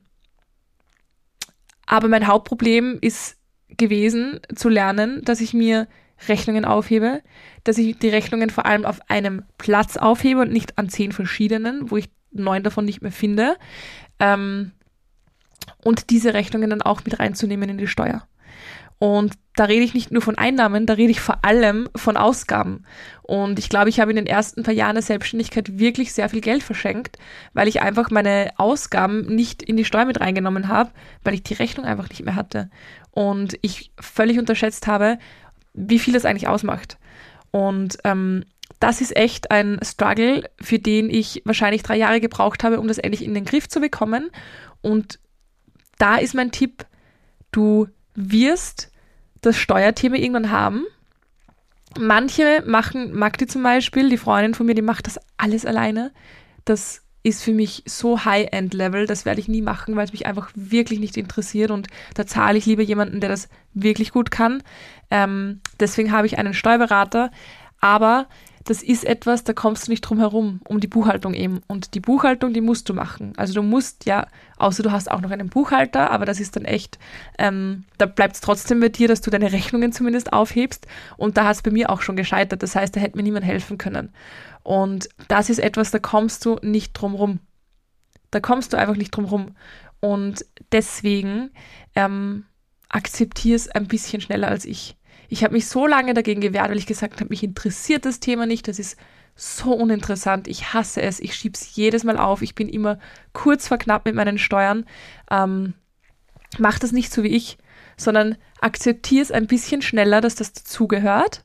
aber 1.87 2.09
mein 2.09 2.27
Hauptproblem 2.27 2.99
ist 3.01 3.39
gewesen, 3.69 4.41
zu 4.55 4.69
lernen, 4.69 5.23
dass 5.25 5.41
ich 5.41 5.55
mir 5.55 5.87
Rechnungen 6.29 6.65
aufhebe, 6.65 7.23
dass 7.65 7.79
ich 7.79 7.99
die 7.99 8.09
Rechnungen 8.09 8.51
vor 8.51 8.67
allem 8.67 8.85
auf 8.85 9.01
einem 9.09 9.45
Platz 9.59 9.97
aufhebe 9.97 10.41
und 10.41 10.53
nicht 10.53 10.79
an 10.79 10.89
zehn 10.89 11.13
verschiedenen, 11.13 11.91
wo 11.91 11.97
ich 11.97 12.11
neun 12.33 12.65
davon 12.65 12.85
nicht 12.85 13.03
mehr 13.03 13.13
finde. 13.13 13.57
Ähm, 14.19 14.73
und 15.85 16.11
diese 16.11 16.35
Rechnungen 16.35 16.71
dann 16.71 16.83
auch 16.83 17.05
mit 17.05 17.19
reinzunehmen 17.21 17.69
in 17.69 17.79
die 17.79 17.87
Steuer. 17.87 18.27
Und 18.99 19.35
da 19.55 19.65
rede 19.65 19.85
ich 19.85 19.95
nicht 19.95 20.11
nur 20.11 20.23
von 20.23 20.39
Einnahmen, 20.39 20.87
da 20.87 20.95
rede 20.95 21.11
ich 21.11 21.21
vor 21.21 21.45
allem 21.45 21.89
von 21.97 22.17
Ausgaben. 22.17 22.85
Und 23.23 23.59
ich 23.59 23.69
glaube, 23.69 23.91
ich 23.91 24.01
habe 24.01 24.11
in 24.11 24.17
den 24.17 24.27
ersten 24.27 24.63
paar 24.63 24.75
Jahren 24.75 24.95
der 24.95 25.03
Selbstständigkeit 25.03 25.79
wirklich 25.79 26.13
sehr 26.13 26.29
viel 26.29 26.41
Geld 26.41 26.63
verschenkt, 26.63 27.19
weil 27.53 27.69
ich 27.69 27.83
einfach 27.83 28.11
meine 28.11 28.53
Ausgaben 28.57 29.27
nicht 29.27 29.63
in 29.63 29.77
die 29.77 29.85
Steuer 29.85 30.07
mit 30.07 30.21
reingenommen 30.21 30.69
habe, 30.69 30.91
weil 31.25 31.35
ich 31.35 31.43
die 31.43 31.55
Rechnung 31.55 31.85
einfach 31.85 32.09
nicht 32.09 32.25
mehr 32.25 32.37
hatte. 32.37 32.71
Und 33.11 33.59
ich 33.63 33.93
völlig 34.01 34.39
unterschätzt 34.39 34.87
habe, 34.87 35.19
wie 35.75 35.99
viel 35.99 36.15
das 36.15 36.25
eigentlich 36.25 36.49
ausmacht. 36.49 36.99
Und 37.51 37.99
ähm, 38.05 38.45
das 38.81 39.01
ist 39.01 39.17
echt 39.17 39.51
ein 39.51 39.79
Struggle, 39.83 40.49
für 40.61 40.79
den 40.79 41.11
ich 41.11 41.43
wahrscheinlich 41.45 41.83
drei 41.83 41.97
Jahre 41.97 42.21
gebraucht 42.21 42.65
habe, 42.65 42.81
um 42.81 42.89
das 42.89 42.99
endlich 42.99 43.25
in 43.25 43.35
den 43.35 43.45
Griff 43.45 43.69
zu 43.69 43.81
bekommen. 43.81 44.31
Und 44.81 45.19
da 45.99 46.17
ist 46.17 46.35
mein 46.35 46.51
Tipp, 46.51 46.87
du 47.53 47.89
wirst 48.17 48.91
das 49.43 49.57
Steuerthema 49.57 50.17
irgendwann 50.17 50.51
haben. 50.51 50.85
Manche 51.99 52.63
machen, 52.67 53.15
Magdi 53.15 53.47
zum 53.47 53.63
Beispiel, 53.63 54.11
die 54.11 54.19
Freundin 54.19 54.55
von 54.55 54.67
mir, 54.67 54.75
die 54.75 54.83
macht 54.83 55.07
das 55.07 55.21
alles 55.37 55.65
alleine. 55.65 56.13
Das 56.65 57.03
ist 57.23 57.43
für 57.43 57.53
mich 57.53 57.83
so 57.87 58.25
High-End-Level, 58.25 59.07
das 59.07 59.25
werde 59.25 59.41
ich 59.41 59.49
nie 59.49 59.63
machen, 59.63 59.97
weil 59.97 60.05
es 60.05 60.13
mich 60.13 60.27
einfach 60.27 60.51
wirklich 60.55 61.01
nicht 61.01 61.17
interessiert 61.17 61.71
und 61.71 61.89
da 62.15 62.25
zahle 62.27 62.57
ich 62.57 62.67
lieber 62.67 62.83
jemanden, 62.83 63.21
der 63.21 63.29
das 63.29 63.49
wirklich 63.75 64.13
gut 64.13 64.31
kann. 64.31 64.63
Ähm, 65.11 65.61
deswegen 65.81 66.13
habe 66.13 66.27
ich 66.27 66.39
einen 66.39 66.55
Steuerberater, 66.55 67.31
aber 67.81 68.29
das 68.67 68.83
ist 68.83 69.05
etwas, 69.05 69.45
da 69.45 69.53
kommst 69.53 69.87
du 69.87 69.93
nicht 69.93 70.03
drum 70.03 70.19
herum, 70.19 70.61
um 70.65 70.81
die 70.81 70.89
Buchhaltung 70.89 71.35
eben. 71.35 71.61
Und 71.69 71.95
die 71.95 72.01
Buchhaltung, 72.01 72.53
die 72.53 72.61
musst 72.61 72.89
du 72.89 72.95
machen. 72.95 73.33
Also 73.37 73.55
du 73.55 73.63
musst 73.63 74.07
ja, 74.07 74.27
außer 74.59 74.83
du 74.83 74.91
hast 74.91 75.09
auch 75.11 75.21
noch 75.21 75.31
einen 75.31 75.49
Buchhalter, 75.49 76.11
aber 76.11 76.27
das 76.27 76.41
ist 76.41 76.57
dann 76.57 76.65
echt, 76.65 76.99
ähm, 77.39 77.85
da 77.97 78.07
bleibt 78.07 78.35
es 78.35 78.41
trotzdem 78.41 78.81
bei 78.81 78.89
dir, 78.89 79.07
dass 79.07 79.21
du 79.21 79.31
deine 79.31 79.53
Rechnungen 79.53 79.93
zumindest 79.93 80.33
aufhebst. 80.33 80.87
Und 81.17 81.37
da 81.37 81.45
hat 81.45 81.57
es 81.57 81.63
bei 81.63 81.71
mir 81.71 81.91
auch 81.91 82.03
schon 82.03 82.17
gescheitert. 82.17 82.63
Das 82.63 82.75
heißt, 82.75 82.95
da 82.97 83.01
hätte 83.01 83.17
mir 83.17 83.23
niemand 83.23 83.47
helfen 83.47 83.79
können. 83.79 84.13
Und 84.65 85.09
das 85.29 85.49
ist 85.49 85.61
etwas, 85.61 85.93
da 85.93 86.01
kommst 86.01 86.45
du 86.45 86.59
nicht 86.61 86.93
drum 86.93 87.15
rum. 87.15 87.39
Da 88.33 88.41
kommst 88.41 88.73
du 88.73 88.77
einfach 88.77 88.97
nicht 88.97 89.13
drum 89.13 89.27
rum. 89.27 89.55
Und 90.01 90.45
deswegen 90.73 91.51
ähm, 91.95 92.47
akzeptier 92.89 93.55
es 93.55 93.69
ein 93.69 93.87
bisschen 93.87 94.21
schneller 94.21 94.49
als 94.49 94.65
ich. 94.65 94.97
Ich 95.29 95.45
habe 95.45 95.55
mich 95.55 95.67
so 95.67 95.87
lange 95.87 96.15
dagegen 96.15 96.41
gewehrt, 96.41 96.71
weil 96.71 96.79
ich 96.79 96.87
gesagt 96.87 97.21
habe, 97.21 97.31
mich 97.31 97.43
interessiert 97.43 98.05
das 98.05 98.21
Thema 98.21 98.47
nicht, 98.47 98.69
das 98.69 98.79
ist 98.79 98.97
so 99.35 99.75
uninteressant, 99.75 100.49
ich 100.49 100.73
hasse 100.73 101.03
es, 101.03 101.21
ich 101.21 101.35
schiebe 101.35 101.55
es 101.55 101.77
jedes 101.77 102.05
Mal 102.05 102.19
auf, 102.19 102.43
ich 102.43 102.55
bin 102.55 102.69
immer 102.69 102.99
kurz 103.33 103.69
vor 103.69 103.77
knapp 103.77 104.07
mit 104.07 104.15
meinen 104.15 104.39
Steuern. 104.39 104.87
Ähm, 105.31 105.75
mach 106.59 106.79
das 106.79 106.93
nicht 106.93 107.13
so 107.13 107.23
wie 107.23 107.37
ich, 107.37 107.59
sondern 107.97 108.37
akzeptiere 108.61 109.23
es 109.23 109.33
ein 109.33 109.47
bisschen 109.47 109.83
schneller, 109.83 110.21
dass 110.21 110.35
das 110.35 110.53
dazugehört 110.53 111.45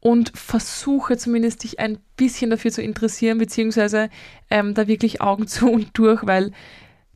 und 0.00 0.32
versuche 0.36 1.16
zumindest 1.16 1.64
dich 1.64 1.78
ein 1.80 1.98
bisschen 2.16 2.50
dafür 2.50 2.70
zu 2.70 2.82
interessieren, 2.82 3.38
beziehungsweise 3.38 4.10
ähm, 4.50 4.74
da 4.74 4.86
wirklich 4.86 5.20
Augen 5.20 5.46
zu 5.48 5.70
und 5.70 5.96
durch, 5.98 6.26
weil 6.26 6.52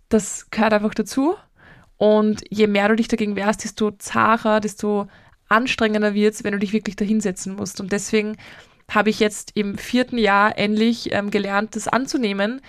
das 0.08 0.50
gehört 0.50 0.72
einfach 0.72 0.94
dazu. 0.94 1.34
Und 1.98 2.44
je 2.48 2.66
mehr 2.66 2.88
du 2.88 2.96
dich 2.96 3.08
dagegen 3.08 3.36
wehrst, 3.36 3.64
desto 3.64 3.90
zacher, 3.90 4.60
desto 4.60 5.08
anstrengender 5.48 6.14
wird 6.14 6.44
wenn 6.44 6.52
du 6.52 6.58
dich 6.58 6.72
wirklich 6.72 6.96
dahinsetzen 6.96 7.56
musst. 7.56 7.80
Und 7.80 7.92
deswegen 7.92 8.36
habe 8.90 9.10
ich 9.10 9.20
jetzt 9.20 9.52
im 9.54 9.76
vierten 9.76 10.18
Jahr 10.18 10.58
endlich 10.58 11.12
ähm, 11.12 11.30
gelernt, 11.30 11.76
das 11.76 11.88
anzunehmen, 11.88 12.60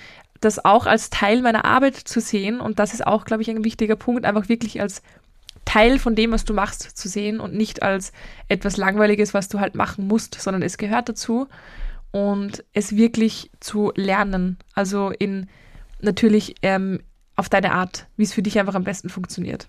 das 0.41 0.63
auch 0.63 0.85
als 0.85 1.09
Teil 1.09 1.41
meiner 1.41 1.65
Arbeit 1.65 1.95
zu 1.95 2.19
sehen. 2.19 2.61
Und 2.61 2.79
das 2.79 2.93
ist 2.93 3.05
auch, 3.05 3.25
glaube 3.25 3.41
ich, 3.41 3.49
ein 3.49 3.63
wichtiger 3.63 3.95
Punkt, 3.95 4.25
einfach 4.25 4.49
wirklich 4.49 4.81
als 4.81 5.01
Teil 5.65 5.99
von 5.99 6.15
dem, 6.15 6.31
was 6.31 6.45
du 6.45 6.53
machst, 6.53 6.81
zu 6.81 7.07
sehen 7.07 7.39
und 7.39 7.53
nicht 7.53 7.83
als 7.83 8.11
etwas 8.47 8.77
Langweiliges, 8.77 9.33
was 9.33 9.49
du 9.49 9.59
halt 9.59 9.75
machen 9.75 10.07
musst, 10.07 10.35
sondern 10.41 10.63
es 10.63 10.77
gehört 10.77 11.09
dazu 11.09 11.47
und 12.11 12.63
es 12.73 12.95
wirklich 12.95 13.51
zu 13.59 13.91
lernen. 13.95 14.57
Also 14.73 15.11
in 15.11 15.47
natürlich 16.01 16.55
ähm, 16.61 17.01
auf 17.35 17.49
deine 17.49 17.73
Art, 17.73 18.07
wie 18.17 18.23
es 18.23 18.33
für 18.33 18.41
dich 18.41 18.57
einfach 18.59 18.75
am 18.75 18.83
besten 18.83 19.09
funktioniert. 19.09 19.67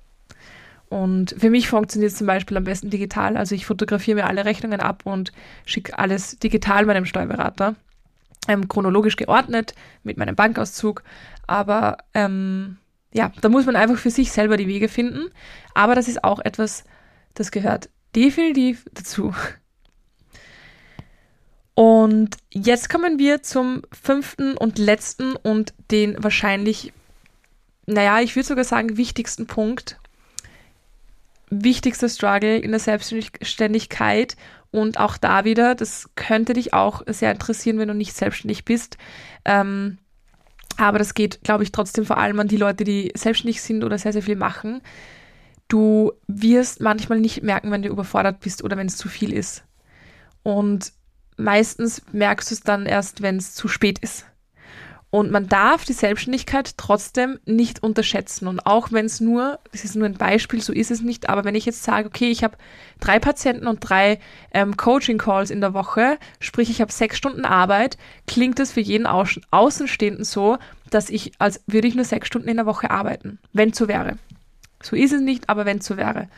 Und 0.90 1.36
für 1.38 1.50
mich 1.50 1.68
funktioniert 1.68 2.10
es 2.10 2.18
zum 2.18 2.26
Beispiel 2.26 2.56
am 2.56 2.64
besten 2.64 2.90
digital. 2.90 3.36
Also 3.36 3.54
ich 3.54 3.64
fotografiere 3.64 4.16
mir 4.16 4.26
alle 4.26 4.44
Rechnungen 4.44 4.80
ab 4.80 5.02
und 5.04 5.32
schicke 5.64 5.96
alles 5.96 6.38
digital 6.40 6.84
meinem 6.84 7.06
Steuerberater. 7.06 7.76
Ähm, 8.48 8.66
chronologisch 8.66 9.14
geordnet 9.14 9.74
mit 10.02 10.18
meinem 10.18 10.34
Bankauszug. 10.34 11.04
Aber 11.46 11.98
ähm, 12.12 12.78
ja, 13.12 13.30
da 13.40 13.48
muss 13.48 13.66
man 13.66 13.76
einfach 13.76 13.98
für 13.98 14.10
sich 14.10 14.32
selber 14.32 14.56
die 14.56 14.66
Wege 14.66 14.88
finden. 14.88 15.30
Aber 15.74 15.94
das 15.94 16.08
ist 16.08 16.24
auch 16.24 16.40
etwas, 16.40 16.82
das 17.34 17.52
gehört 17.52 17.88
definitiv 18.16 18.84
dazu. 18.92 19.32
Und 21.74 22.36
jetzt 22.50 22.90
kommen 22.90 23.20
wir 23.20 23.44
zum 23.44 23.82
fünften 23.92 24.56
und 24.56 24.78
letzten 24.78 25.36
und 25.36 25.72
den 25.92 26.20
wahrscheinlich, 26.22 26.92
naja, 27.86 28.18
ich 28.18 28.34
würde 28.34 28.48
sogar 28.48 28.64
sagen, 28.64 28.96
wichtigsten 28.96 29.46
Punkt. 29.46 29.99
Wichtigster 31.50 32.08
Struggle 32.08 32.56
in 32.58 32.70
der 32.70 32.80
Selbstständigkeit 32.80 34.36
und 34.70 34.98
auch 34.98 35.16
da 35.16 35.44
wieder, 35.44 35.74
das 35.74 36.08
könnte 36.14 36.52
dich 36.52 36.72
auch 36.72 37.02
sehr 37.06 37.32
interessieren, 37.32 37.78
wenn 37.78 37.88
du 37.88 37.94
nicht 37.94 38.14
selbstständig 38.14 38.64
bist. 38.64 38.96
Ähm, 39.44 39.98
aber 40.76 40.98
das 40.98 41.14
geht, 41.14 41.42
glaube 41.42 41.64
ich, 41.64 41.72
trotzdem 41.72 42.06
vor 42.06 42.18
allem 42.18 42.38
an 42.40 42.48
die 42.48 42.56
Leute, 42.56 42.84
die 42.84 43.12
selbstständig 43.14 43.60
sind 43.62 43.84
oder 43.84 43.98
sehr, 43.98 44.12
sehr 44.12 44.22
viel 44.22 44.36
machen. 44.36 44.80
Du 45.68 46.12
wirst 46.26 46.80
manchmal 46.80 47.20
nicht 47.20 47.42
merken, 47.42 47.70
wenn 47.70 47.82
du 47.82 47.88
überfordert 47.88 48.40
bist 48.40 48.62
oder 48.64 48.76
wenn 48.76 48.86
es 48.86 48.96
zu 48.96 49.08
viel 49.08 49.32
ist. 49.32 49.64
Und 50.42 50.92
meistens 51.36 52.02
merkst 52.12 52.50
du 52.50 52.54
es 52.54 52.60
dann 52.62 52.86
erst, 52.86 53.22
wenn 53.22 53.36
es 53.36 53.54
zu 53.54 53.68
spät 53.68 53.98
ist. 53.98 54.26
Und 55.10 55.32
man 55.32 55.48
darf 55.48 55.84
die 55.84 55.92
Selbstständigkeit 55.92 56.76
trotzdem 56.76 57.40
nicht 57.44 57.82
unterschätzen. 57.82 58.46
Und 58.46 58.64
auch 58.64 58.92
wenn 58.92 59.06
es 59.06 59.20
nur, 59.20 59.58
das 59.72 59.84
ist 59.84 59.96
nur 59.96 60.06
ein 60.06 60.14
Beispiel, 60.14 60.60
so 60.60 60.72
ist 60.72 60.92
es 60.92 61.02
nicht, 61.02 61.28
aber 61.28 61.44
wenn 61.44 61.56
ich 61.56 61.66
jetzt 61.66 61.82
sage, 61.82 62.06
okay, 62.06 62.30
ich 62.30 62.44
habe 62.44 62.56
drei 63.00 63.18
Patienten 63.18 63.66
und 63.66 63.80
drei 63.80 64.20
ähm, 64.52 64.76
Coaching-Calls 64.76 65.50
in 65.50 65.60
der 65.60 65.74
Woche, 65.74 66.16
sprich 66.38 66.70
ich 66.70 66.80
habe 66.80 66.92
sechs 66.92 67.16
Stunden 67.16 67.44
Arbeit, 67.44 67.98
klingt 68.28 68.60
das 68.60 68.70
für 68.70 68.80
jeden 68.80 69.06
Au 69.06 69.24
Außenstehenden 69.50 70.24
so, 70.24 70.58
dass 70.90 71.10
ich, 71.10 71.32
als 71.40 71.60
würde 71.66 71.88
ich 71.88 71.96
nur 71.96 72.04
sechs 72.04 72.28
Stunden 72.28 72.48
in 72.48 72.56
der 72.56 72.66
Woche 72.66 72.90
arbeiten, 72.90 73.40
wenn 73.52 73.72
so 73.72 73.88
wäre. 73.88 74.16
So 74.80 74.94
ist 74.94 75.12
es 75.12 75.20
nicht, 75.20 75.48
aber 75.48 75.66
wenn 75.66 75.80
so 75.80 75.96
wäre. 75.96 76.28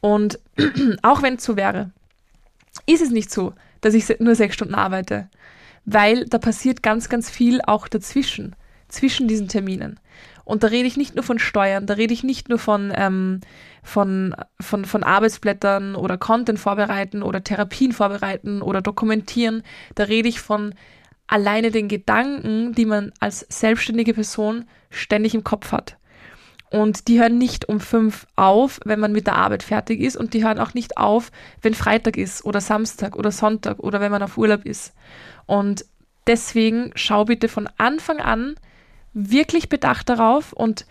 Und 0.00 0.38
auch 1.02 1.22
wenn 1.22 1.34
es 1.34 1.44
so 1.44 1.56
wäre, 1.56 1.90
ist 2.86 3.02
es 3.02 3.10
nicht 3.10 3.32
so, 3.32 3.54
dass 3.80 3.94
ich 3.94 4.20
nur 4.20 4.36
sechs 4.36 4.54
Stunden 4.54 4.76
arbeite 4.76 5.28
weil 5.92 6.24
da 6.26 6.38
passiert 6.38 6.82
ganz, 6.82 7.08
ganz 7.08 7.30
viel 7.30 7.60
auch 7.66 7.88
dazwischen, 7.88 8.54
zwischen 8.88 9.28
diesen 9.28 9.48
Terminen. 9.48 9.98
Und 10.44 10.64
da 10.64 10.68
rede 10.68 10.88
ich 10.88 10.96
nicht 10.96 11.14
nur 11.14 11.22
von 11.22 11.38
Steuern, 11.38 11.86
da 11.86 11.94
rede 11.94 12.12
ich 12.12 12.24
nicht 12.24 12.48
nur 12.48 12.58
von, 12.58 12.92
ähm, 12.96 13.40
von, 13.82 14.34
von, 14.60 14.84
von 14.84 15.04
Arbeitsblättern 15.04 15.94
oder 15.94 16.18
Content 16.18 16.58
vorbereiten 16.58 17.22
oder 17.22 17.44
Therapien 17.44 17.92
vorbereiten 17.92 18.60
oder 18.60 18.82
dokumentieren. 18.82 19.62
Da 19.94 20.04
rede 20.04 20.28
ich 20.28 20.40
von 20.40 20.74
alleine 21.28 21.70
den 21.70 21.86
Gedanken, 21.86 22.74
die 22.74 22.84
man 22.84 23.12
als 23.20 23.46
selbstständige 23.48 24.14
Person 24.14 24.64
ständig 24.90 25.34
im 25.34 25.44
Kopf 25.44 25.70
hat. 25.70 25.96
Und 26.70 27.08
die 27.08 27.20
hören 27.20 27.36
nicht 27.36 27.68
um 27.68 27.80
fünf 27.80 28.26
auf, 28.36 28.78
wenn 28.84 29.00
man 29.00 29.12
mit 29.12 29.26
der 29.26 29.36
Arbeit 29.36 29.62
fertig 29.62 30.00
ist. 30.00 30.16
Und 30.16 30.34
die 30.34 30.44
hören 30.44 30.58
auch 30.58 30.72
nicht 30.72 30.96
auf, 30.96 31.32
wenn 31.62 31.74
Freitag 31.74 32.16
ist 32.16 32.44
oder 32.44 32.60
Samstag 32.60 33.16
oder 33.16 33.32
Sonntag 33.32 33.80
oder 33.80 34.00
wenn 34.00 34.12
man 34.12 34.22
auf 34.22 34.38
Urlaub 34.38 34.64
ist. 34.64 34.94
Und 35.46 35.84
deswegen 36.26 36.92
schau 36.94 37.24
bitte 37.24 37.48
von 37.48 37.68
Anfang 37.76 38.20
an 38.20 38.54
wirklich 39.12 39.68
bedacht 39.68 40.08
darauf 40.08 40.52
und 40.52 40.86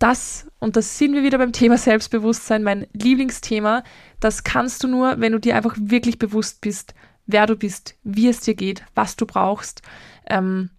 das, 0.00 0.48
und 0.58 0.76
das 0.76 0.98
sind 0.98 1.14
wir 1.14 1.22
wieder 1.22 1.38
beim 1.38 1.52
Thema 1.52 1.76
Selbstbewusstsein, 1.76 2.62
mein 2.62 2.86
Lieblingsthema, 2.94 3.84
das 4.18 4.44
kannst 4.44 4.82
du 4.82 4.88
nur, 4.88 5.20
wenn 5.20 5.32
du 5.32 5.38
dir 5.38 5.54
einfach 5.54 5.76
wirklich 5.78 6.18
bewusst 6.18 6.62
bist, 6.62 6.94
wer 7.26 7.46
du 7.46 7.54
bist, 7.54 7.96
wie 8.02 8.28
es 8.28 8.40
dir 8.40 8.54
geht, 8.54 8.82
was 8.94 9.16
du 9.16 9.26
brauchst, 9.26 9.82
ähm, 10.26 10.70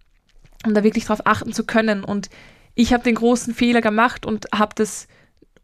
um 0.66 0.74
da 0.74 0.82
wirklich 0.82 1.04
darauf 1.04 1.24
achten 1.24 1.52
zu 1.52 1.64
können. 1.64 2.02
Und 2.02 2.30
ich 2.74 2.92
habe 2.92 3.04
den 3.04 3.14
großen 3.14 3.54
Fehler 3.54 3.80
gemacht 3.80 4.26
und 4.26 4.46
habe 4.54 4.74
das 4.74 5.06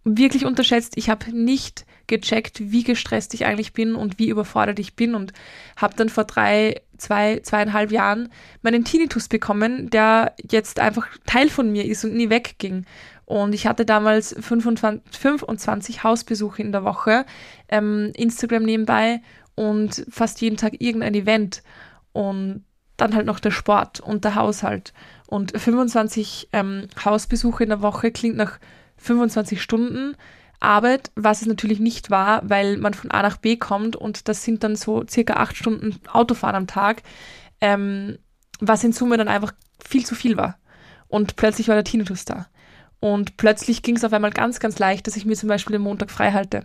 wirklich 0.05 0.45
unterschätzt. 0.45 0.97
Ich 0.97 1.11
habe 1.11 1.31
nicht 1.33 1.87
gecheckt, 2.07 2.61
wie 2.61 2.85
gestresst 2.85 3.35
ich 3.35 3.45
eigentlich 3.45 3.73
bin 3.73 3.95
und 3.95 4.19
wie 4.19 4.29
überfordert 4.29 4.79
ich 4.79 4.97
bin 4.97 5.15
und 5.15 5.33
habe 5.77 5.95
dann 5.97 6.09
vor 6.09 6.25
drei, 6.25 6.81
zwei, 6.97 7.41
zweieinhalb 7.41 7.93
Jahren 7.93 8.31
meinen 8.63 8.85
Tinnitus 8.85 9.29
bekommen, 9.29 9.91
der 9.91 10.35
jetzt 10.51 10.81
einfach 10.81 11.07
Teil 11.27 11.51
von 11.51 11.71
mir 11.71 11.85
ist 11.85 12.05
und 12.05 12.15
nie 12.15 12.31
wegging. 12.31 12.87
Und 13.27 13.55
ich 13.55 13.67
hatte 13.67 13.85
damals 13.85 14.35
25, 14.41 15.03
25 15.19 16.03
Hausbesuche 16.03 16.63
in 16.63 16.73
der 16.73 16.85
Woche, 16.85 17.27
ähm, 17.69 18.11
Instagram 18.15 18.63
nebenbei 18.63 19.21
und 19.55 20.07
fast 20.09 20.41
jeden 20.41 20.57
Tag 20.57 20.81
irgendein 20.81 21.15
Event. 21.15 21.63
Und 22.13 22.65
dann 22.97 23.15
halt 23.15 23.27
noch 23.27 23.39
der 23.39 23.51
Sport 23.51 24.01
und 24.01 24.25
der 24.25 24.35
Haushalt. 24.35 24.93
Und 25.29 25.53
25 25.53 26.49
ähm, 26.55 26.89
Hausbesuche 27.05 27.63
in 27.63 27.69
der 27.69 27.83
Woche 27.83 28.11
klingt 28.11 28.37
nach 28.37 28.59
25 28.97 29.61
Stunden. 29.61 30.17
Arbeit, 30.59 31.13
was 31.17 31.43
es 31.43 31.47
natürlich 31.47 31.81
nicht 31.81 32.11
war, 32.11 32.41
weil 32.49 32.79
man 32.79 32.95
von 32.95 33.11
A 33.11 33.23
nach 33.23 33.37
B 33.37 33.57
kommt 33.57 33.95
und 33.95 34.27
das 34.27 34.43
sind 34.43 34.65
dann 34.65 34.75
so 34.75 35.05
circa 35.07 35.35
acht 35.35 35.55
Stunden 35.55 36.01
Autofahren 36.11 36.57
am 36.57 36.67
Tag, 36.67 37.03
ähm, 37.61 38.19
was 38.59 38.83
in 38.83 38.93
Summe 38.93 39.19
dann 39.19 39.29
einfach 39.29 39.53
viel 39.87 40.07
zu 40.07 40.15
viel 40.15 40.39
war. 40.39 40.59
Und 41.09 41.37
plötzlich 41.37 41.69
war 41.69 41.75
der 41.75 41.85
Tinnitus 41.85 42.25
da. 42.25 42.47
Und 42.99 43.37
plötzlich 43.37 43.83
ging 43.83 43.97
es 43.97 44.05
auf 44.05 44.15
einmal 44.15 44.33
ganz, 44.33 44.61
ganz 44.61 44.79
leicht, 44.79 45.07
dass 45.07 45.17
ich 45.17 45.27
mir 45.27 45.37
zum 45.37 45.51
Beispiel 45.51 45.75
den 45.75 45.83
Montag 45.83 46.11
frei 46.11 46.33
halte. 46.33 46.65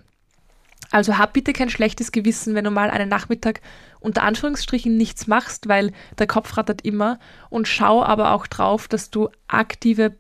Also 0.94 1.18
hab 1.18 1.34
bitte 1.34 1.54
kein 1.54 1.70
schlechtes 1.70 2.12
Gewissen, 2.12 2.54
wenn 2.54 2.66
du 2.66 2.70
mal 2.70 2.92
einen 2.92 3.10
Nachmittag 3.10 3.62
unter 4.00 4.22
Anführungsstrichen 4.22 4.96
nichts 4.96 5.26
machst, 5.26 5.68
weil 5.68 5.92
der 6.20 6.28
Kopf 6.28 6.56
rattert 6.56 6.86
immer. 6.86 7.18
Und 7.50 7.68
schau 7.68 8.04
aber 8.04 8.32
auch 8.32 8.46
drauf, 8.46 8.88
dass 8.88 9.10
du 9.10 9.30
aktive 9.48 10.16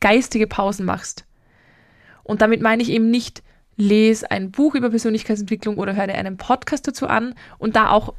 geistige 0.00 0.46
Pausen 0.46 0.86
machst. 0.86 1.24
Und 2.22 2.40
damit 2.40 2.60
meine 2.60 2.82
ich 2.82 2.90
eben 2.90 3.10
nicht, 3.10 3.42
lese 3.76 4.30
ein 4.30 4.52
Buch 4.52 4.76
über 4.76 4.90
Persönlichkeitsentwicklung 4.90 5.76
oder 5.76 5.96
höre 5.96 6.06
dir 6.06 6.14
einen 6.14 6.36
Podcast 6.36 6.86
dazu 6.86 7.08
an 7.08 7.34
und 7.58 7.74
da 7.74 7.90
auch 7.90 8.14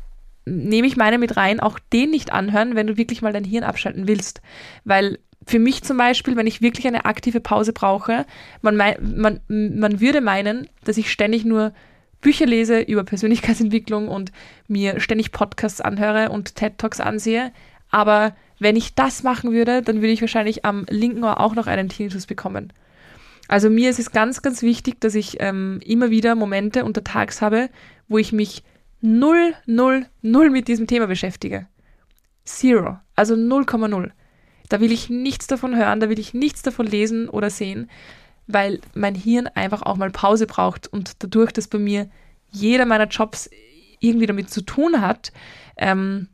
nehme 0.46 0.88
ich 0.88 0.98
meine 0.98 1.20
mit 1.20 1.38
rein, 1.38 1.62
auch 1.62 1.80
den 1.80 2.10
nicht 2.10 2.34
anhören, 2.34 2.76
wenn 2.76 2.88
du 2.88 2.98
wirklich 2.98 3.22
mal 3.22 3.32
dein 3.32 3.46
Hirn 3.46 3.64
abschalten 3.64 4.10
willst. 4.10 4.42
Weil 4.84 5.20
für 5.48 5.60
mich 5.60 5.84
zum 5.84 5.96
Beispiel, 5.96 6.36
wenn 6.36 6.48
ich 6.48 6.62
wirklich 6.62 6.86
eine 6.86 7.06
aktive 7.06 7.40
Pause 7.40 7.72
brauche, 7.72 8.26
man, 8.62 8.76
man, 8.76 9.40
man 9.48 10.02
würde 10.02 10.20
meinen, 10.20 10.68
dass 10.84 10.98
ich 10.98 11.10
ständig 11.10 11.46
nur 11.46 11.72
Bücher 12.24 12.48
lese 12.48 12.80
über 12.82 13.04
Persönlichkeitsentwicklung 13.04 14.08
und 14.08 14.32
mir 14.68 15.00
ständig 15.00 15.32
Podcasts 15.32 15.82
anhöre 15.82 16.30
und 16.30 16.56
TED 16.56 16.80
Talks 16.80 17.00
ansehe. 17.00 17.52
Aber 17.92 18.36
wenn 18.60 18.76
ich 18.76 18.96
das 18.96 19.22
machen 19.22 19.52
würde, 19.52 19.84
dann 19.84 19.98
würde 19.98 20.14
ich 20.14 20.22
wahrscheinlich 20.22 20.66
am 20.66 20.86
linken 20.90 21.24
Ohr 21.24 21.40
auch 21.40 21.54
noch 21.54 21.68
einen 21.68 21.90
Tinnitus 21.90 22.26
bekommen. 22.26 22.74
Also 23.48 23.70
mir 23.70 23.90
ist 23.90 24.00
es 24.00 24.12
ganz, 24.12 24.42
ganz 24.42 24.62
wichtig, 24.62 25.00
dass 25.02 25.16
ich 25.16 25.38
ähm, 25.40 25.80
immer 25.86 26.10
wieder 26.10 26.34
Momente 26.34 26.86
untertags 26.86 27.42
habe, 27.42 27.70
wo 28.08 28.18
ich 28.18 28.32
mich 28.32 28.64
null, 29.02 29.54
null, 29.66 30.06
null 30.22 30.50
mit 30.50 30.68
diesem 30.68 30.88
Thema 30.88 31.08
beschäftige. 31.08 31.68
Zero. 32.46 32.98
Also 33.16 33.36
0,0. 33.36 34.12
Da 34.70 34.80
will 34.80 34.92
ich 34.92 35.10
nichts 35.10 35.46
davon 35.48 35.76
hören, 35.76 36.00
da 36.00 36.10
will 36.10 36.20
ich 36.20 36.34
nichts 36.34 36.62
davon 36.62 36.88
lesen 36.88 37.30
oder 37.30 37.50
sehen, 37.50 37.90
weil 38.48 38.80
mein 38.94 39.16
Hirn 39.16 39.48
einfach 39.48 39.82
auch 39.82 39.96
mal 39.96 40.12
Pause 40.12 40.48
braucht 40.48 40.88
und 40.88 41.24
dadurch, 41.24 41.52
dass 41.52 41.68
bei 41.68 41.80
mir 41.80 42.10
jeder 42.50 42.86
meiner 42.86 43.08
Jobs 43.08 43.50
irgendwie 44.00 44.26
damit 44.26 44.50
zu 44.50 44.62
tun 44.62 45.02
hat 45.02 45.32
ähm, 45.78 46.28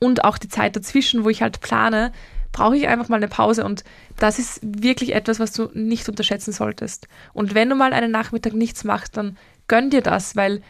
und 0.00 0.24
auch 0.24 0.38
die 0.38 0.48
Zeit 0.48 0.74
dazwischen, 0.76 1.24
wo 1.24 1.28
ich 1.28 1.42
halt 1.42 1.60
plane, 1.60 2.12
brauche 2.52 2.76
ich 2.76 2.88
einfach 2.88 3.08
mal 3.08 3.16
eine 3.16 3.28
Pause 3.28 3.64
und 3.64 3.84
das 4.16 4.38
ist 4.38 4.60
wirklich 4.62 5.14
etwas, 5.14 5.40
was 5.40 5.52
du 5.52 5.70
nicht 5.74 6.08
unterschätzen 6.08 6.52
solltest. 6.52 7.08
Und 7.32 7.54
wenn 7.54 7.68
du 7.68 7.74
mal 7.74 7.92
einen 7.92 8.12
Nachmittag 8.12 8.54
nichts 8.54 8.84
machst, 8.84 9.16
dann 9.16 9.36
gönn 9.66 9.90
dir 9.90 10.02
das, 10.02 10.36
weil 10.36 10.62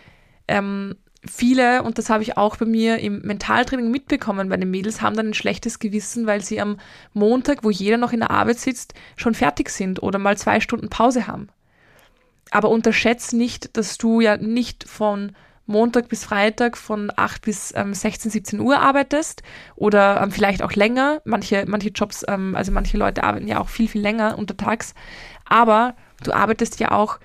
ähm, 0.48 0.96
viele, 1.30 1.82
und 1.82 1.98
das 1.98 2.10
habe 2.10 2.22
ich 2.22 2.36
auch 2.36 2.56
bei 2.56 2.66
mir 2.66 2.98
im 2.98 3.20
Mentaltraining 3.22 3.90
mitbekommen, 3.90 4.48
bei 4.48 4.56
den 4.56 4.70
Mädels 4.70 5.00
haben 5.00 5.16
dann 5.16 5.28
ein 5.28 5.34
schlechtes 5.34 5.78
Gewissen, 5.78 6.26
weil 6.26 6.42
sie 6.42 6.60
am 6.60 6.78
Montag, 7.12 7.64
wo 7.64 7.70
jeder 7.70 7.96
noch 7.96 8.12
in 8.12 8.20
der 8.20 8.30
Arbeit 8.30 8.58
sitzt, 8.58 8.94
schon 9.16 9.34
fertig 9.34 9.70
sind 9.70 10.02
oder 10.02 10.18
mal 10.18 10.36
zwei 10.36 10.60
Stunden 10.60 10.88
Pause 10.88 11.26
haben. 11.26 11.48
Aber 12.50 12.70
unterschätz 12.70 13.32
nicht, 13.32 13.76
dass 13.76 13.98
du 13.98 14.20
ja 14.20 14.36
nicht 14.36 14.88
von 14.88 15.32
Montag 15.66 16.08
bis 16.08 16.24
Freitag 16.24 16.76
von 16.76 17.10
8 17.16 17.42
bis 17.42 17.72
ähm, 17.74 17.94
16, 17.94 18.30
17 18.30 18.60
Uhr 18.60 18.80
arbeitest 18.80 19.42
oder 19.76 20.20
ähm, 20.22 20.30
vielleicht 20.30 20.62
auch 20.62 20.72
länger. 20.72 21.22
Manche, 21.24 21.64
manche 21.66 21.88
Jobs, 21.88 22.24
ähm, 22.28 22.54
also 22.54 22.70
manche 22.70 22.98
Leute 22.98 23.24
arbeiten 23.24 23.48
ja 23.48 23.60
auch 23.60 23.68
viel, 23.68 23.88
viel 23.88 24.02
länger 24.02 24.36
untertags. 24.36 24.94
Aber 25.46 25.94
du 26.22 26.32
arbeitest 26.32 26.80
ja 26.80 26.90
auch 26.90 27.18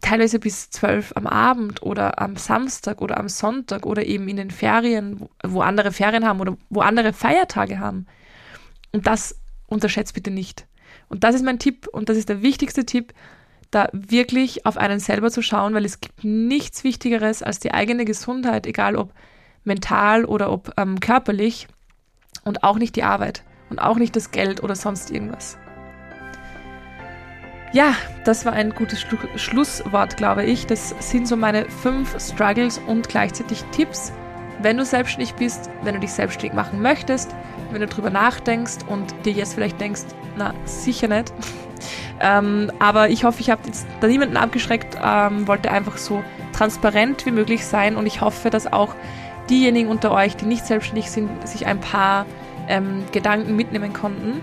teilweise 0.00 0.38
bis 0.38 0.70
12 0.70 1.12
am 1.14 1.26
Abend 1.26 1.82
oder 1.82 2.20
am 2.20 2.36
Samstag 2.36 3.00
oder 3.00 3.18
am 3.18 3.28
Sonntag 3.28 3.86
oder 3.86 4.04
eben 4.04 4.28
in 4.28 4.36
den 4.36 4.50
Ferien, 4.50 5.20
wo, 5.20 5.30
wo 5.44 5.60
andere 5.60 5.92
Ferien 5.92 6.26
haben 6.26 6.40
oder 6.40 6.56
wo 6.68 6.80
andere 6.80 7.12
Feiertage 7.12 7.78
haben. 7.78 8.06
Und 8.92 9.06
das 9.06 9.40
unterschätzt 9.66 10.14
bitte 10.14 10.30
nicht. 10.30 10.66
Und 11.08 11.24
das 11.24 11.34
ist 11.34 11.44
mein 11.44 11.58
Tipp 11.58 11.86
und 11.92 12.08
das 12.08 12.16
ist 12.16 12.28
der 12.28 12.42
wichtigste 12.42 12.84
Tipp, 12.84 13.14
da 13.70 13.88
wirklich 13.92 14.66
auf 14.66 14.78
einen 14.78 14.98
selber 14.98 15.30
zu 15.30 15.42
schauen, 15.42 15.74
weil 15.74 15.84
es 15.84 16.00
gibt 16.00 16.24
nichts 16.24 16.84
Wichtigeres 16.84 17.42
als 17.42 17.60
die 17.60 17.72
eigene 17.72 18.04
Gesundheit, 18.04 18.66
egal 18.66 18.96
ob 18.96 19.12
mental 19.64 20.24
oder 20.24 20.50
ob 20.50 20.72
ähm, 20.76 21.00
körperlich 21.00 21.68
und 22.44 22.64
auch 22.64 22.78
nicht 22.78 22.96
die 22.96 23.02
Arbeit 23.02 23.44
und 23.70 23.78
auch 23.78 23.96
nicht 23.96 24.16
das 24.16 24.30
Geld 24.30 24.62
oder 24.62 24.74
sonst 24.74 25.10
irgendwas. 25.10 25.58
Ja, 27.72 27.94
das 28.24 28.46
war 28.46 28.54
ein 28.54 28.70
gutes 28.70 29.00
Schlu 29.00 29.18
Schlusswort, 29.36 30.16
glaube 30.16 30.44
ich. 30.44 30.66
Das 30.66 30.94
sind 31.00 31.28
so 31.28 31.36
meine 31.36 31.66
fünf 31.66 32.18
Struggles 32.18 32.80
und 32.86 33.08
gleichzeitig 33.08 33.62
Tipps, 33.72 34.12
wenn 34.62 34.78
du 34.78 34.84
selbstständig 34.84 35.34
bist, 35.34 35.68
wenn 35.82 35.94
du 35.94 36.00
dich 36.00 36.12
selbstständig 36.12 36.54
machen 36.54 36.80
möchtest, 36.80 37.34
wenn 37.70 37.82
du 37.82 37.86
drüber 37.86 38.10
nachdenkst 38.10 38.78
und 38.88 39.14
dir 39.24 39.32
jetzt 39.32 39.54
vielleicht 39.54 39.78
denkst, 39.80 40.02
na, 40.36 40.54
sicher 40.64 41.08
nicht. 41.08 41.32
ähm, 42.20 42.72
aber 42.78 43.10
ich 43.10 43.24
hoffe, 43.24 43.40
ich 43.40 43.50
habe 43.50 43.60
jetzt 43.66 43.86
da 44.00 44.06
niemanden 44.06 44.38
abgeschreckt, 44.38 44.96
ähm, 45.04 45.46
wollte 45.46 45.70
einfach 45.70 45.98
so 45.98 46.24
transparent 46.54 47.26
wie 47.26 47.32
möglich 47.32 47.66
sein 47.66 47.96
und 47.96 48.06
ich 48.06 48.22
hoffe, 48.22 48.48
dass 48.48 48.72
auch 48.72 48.94
diejenigen 49.50 49.90
unter 49.90 50.12
euch, 50.12 50.36
die 50.36 50.46
nicht 50.46 50.66
selbstständig 50.66 51.10
sind, 51.10 51.46
sich 51.46 51.66
ein 51.66 51.80
paar 51.80 52.24
ähm, 52.68 53.04
Gedanken 53.12 53.56
mitnehmen 53.56 53.92
konnten. 53.92 54.40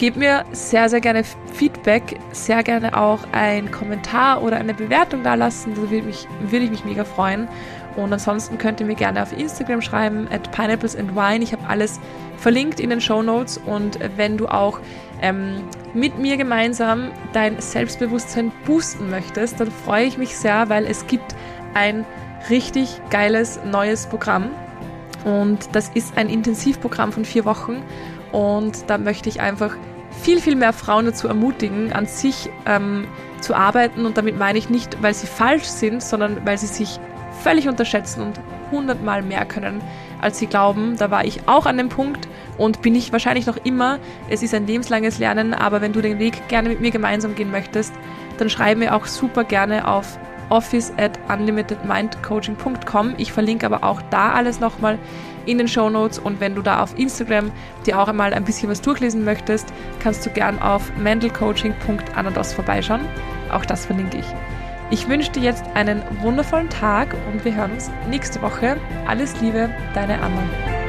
Gebt 0.00 0.16
mir 0.16 0.46
sehr, 0.52 0.88
sehr 0.88 1.02
gerne 1.02 1.24
Feedback, 1.52 2.18
sehr 2.32 2.62
gerne 2.62 2.96
auch 2.96 3.18
ein 3.32 3.70
Kommentar 3.70 4.42
oder 4.42 4.56
eine 4.56 4.72
Bewertung 4.72 5.22
da 5.22 5.34
lassen. 5.34 5.74
Da 5.74 5.90
würde, 5.90 6.00
mich, 6.00 6.26
würde 6.40 6.64
ich 6.64 6.70
mich 6.70 6.86
mega 6.86 7.04
freuen. 7.04 7.48
Und 7.96 8.10
ansonsten 8.10 8.56
könnt 8.56 8.80
ihr 8.80 8.86
mir 8.86 8.94
gerne 8.94 9.22
auf 9.22 9.38
Instagram 9.38 9.82
schreiben, 9.82 10.26
at 10.32 10.50
pineapples 10.52 10.96
and 10.96 11.14
wine. 11.14 11.44
Ich 11.44 11.52
habe 11.52 11.68
alles 11.68 12.00
verlinkt 12.38 12.80
in 12.80 12.88
den 12.88 13.02
Show 13.02 13.20
Notes. 13.20 13.58
Und 13.58 13.98
wenn 14.16 14.38
du 14.38 14.48
auch 14.48 14.80
ähm, 15.20 15.64
mit 15.92 16.18
mir 16.18 16.38
gemeinsam 16.38 17.10
dein 17.34 17.60
Selbstbewusstsein 17.60 18.52
boosten 18.64 19.10
möchtest, 19.10 19.60
dann 19.60 19.70
freue 19.70 20.06
ich 20.06 20.16
mich 20.16 20.34
sehr, 20.34 20.70
weil 20.70 20.86
es 20.86 21.06
gibt 21.08 21.36
ein 21.74 22.06
richtig 22.48 23.02
geiles 23.10 23.60
neues 23.70 24.06
Programm. 24.06 24.48
Und 25.26 25.68
das 25.72 25.90
ist 25.92 26.16
ein 26.16 26.30
Intensivprogramm 26.30 27.12
von 27.12 27.26
vier 27.26 27.44
Wochen. 27.44 27.82
Und 28.32 28.88
da 28.88 28.96
möchte 28.96 29.28
ich 29.28 29.40
einfach 29.40 29.76
viel, 30.10 30.40
viel 30.40 30.56
mehr 30.56 30.72
Frauen 30.72 31.06
dazu 31.06 31.28
ermutigen, 31.28 31.92
an 31.92 32.06
sich 32.06 32.50
ähm, 32.66 33.06
zu 33.40 33.54
arbeiten. 33.54 34.06
Und 34.06 34.16
damit 34.16 34.38
meine 34.38 34.58
ich 34.58 34.70
nicht, 34.70 35.02
weil 35.02 35.14
sie 35.14 35.26
falsch 35.26 35.64
sind, 35.64 36.02
sondern 36.02 36.44
weil 36.44 36.58
sie 36.58 36.66
sich 36.66 37.00
völlig 37.42 37.68
unterschätzen 37.68 38.22
und 38.22 38.40
hundertmal 38.70 39.22
mehr 39.22 39.44
können, 39.44 39.80
als 40.20 40.38
sie 40.38 40.46
glauben. 40.46 40.96
Da 40.96 41.10
war 41.10 41.24
ich 41.24 41.48
auch 41.48 41.66
an 41.66 41.76
dem 41.76 41.88
Punkt 41.88 42.28
und 42.58 42.82
bin 42.82 42.94
ich 42.94 43.12
wahrscheinlich 43.12 43.46
noch 43.46 43.56
immer. 43.64 43.98
Es 44.28 44.42
ist 44.42 44.54
ein 44.54 44.66
lebenslanges 44.66 45.18
Lernen, 45.18 45.54
aber 45.54 45.80
wenn 45.80 45.92
du 45.92 46.00
den 46.00 46.18
Weg 46.18 46.48
gerne 46.48 46.68
mit 46.68 46.80
mir 46.80 46.90
gemeinsam 46.90 47.34
gehen 47.34 47.50
möchtest, 47.50 47.94
dann 48.38 48.50
schreib 48.50 48.78
mir 48.78 48.94
auch 48.94 49.06
super 49.06 49.44
gerne 49.44 49.88
auf 49.88 50.18
office 50.50 50.92
at 50.98 51.18
unlimitedmindcoaching.com. 51.28 53.14
Ich 53.16 53.32
verlinke 53.32 53.66
aber 53.66 53.84
auch 53.84 54.02
da 54.10 54.32
alles 54.32 54.60
nochmal 54.60 54.98
in 55.50 55.58
den 55.58 55.68
Show 55.68 55.90
Notes 55.90 56.18
und 56.18 56.40
wenn 56.40 56.54
du 56.54 56.62
da 56.62 56.82
auf 56.82 56.98
Instagram 56.98 57.50
dir 57.86 57.98
auch 57.98 58.08
einmal 58.08 58.32
ein 58.32 58.44
bisschen 58.44 58.70
was 58.70 58.80
durchlesen 58.80 59.24
möchtest, 59.24 59.72
kannst 59.98 60.24
du 60.24 60.30
gern 60.30 60.60
auf 60.60 60.94
mentalcoaching.anados 60.96 62.52
vorbeischauen. 62.52 63.06
Auch 63.52 63.64
das 63.64 63.86
verlinke 63.86 64.18
ich. 64.18 64.26
Ich 64.90 65.08
wünsche 65.08 65.30
dir 65.32 65.42
jetzt 65.42 65.64
einen 65.74 66.02
wundervollen 66.20 66.68
Tag 66.68 67.14
und 67.32 67.44
wir 67.44 67.54
hören 67.54 67.72
uns 67.72 67.90
nächste 68.08 68.42
Woche. 68.42 68.76
Alles 69.06 69.40
Liebe, 69.40 69.70
deine 69.94 70.20
Anna. 70.20 70.79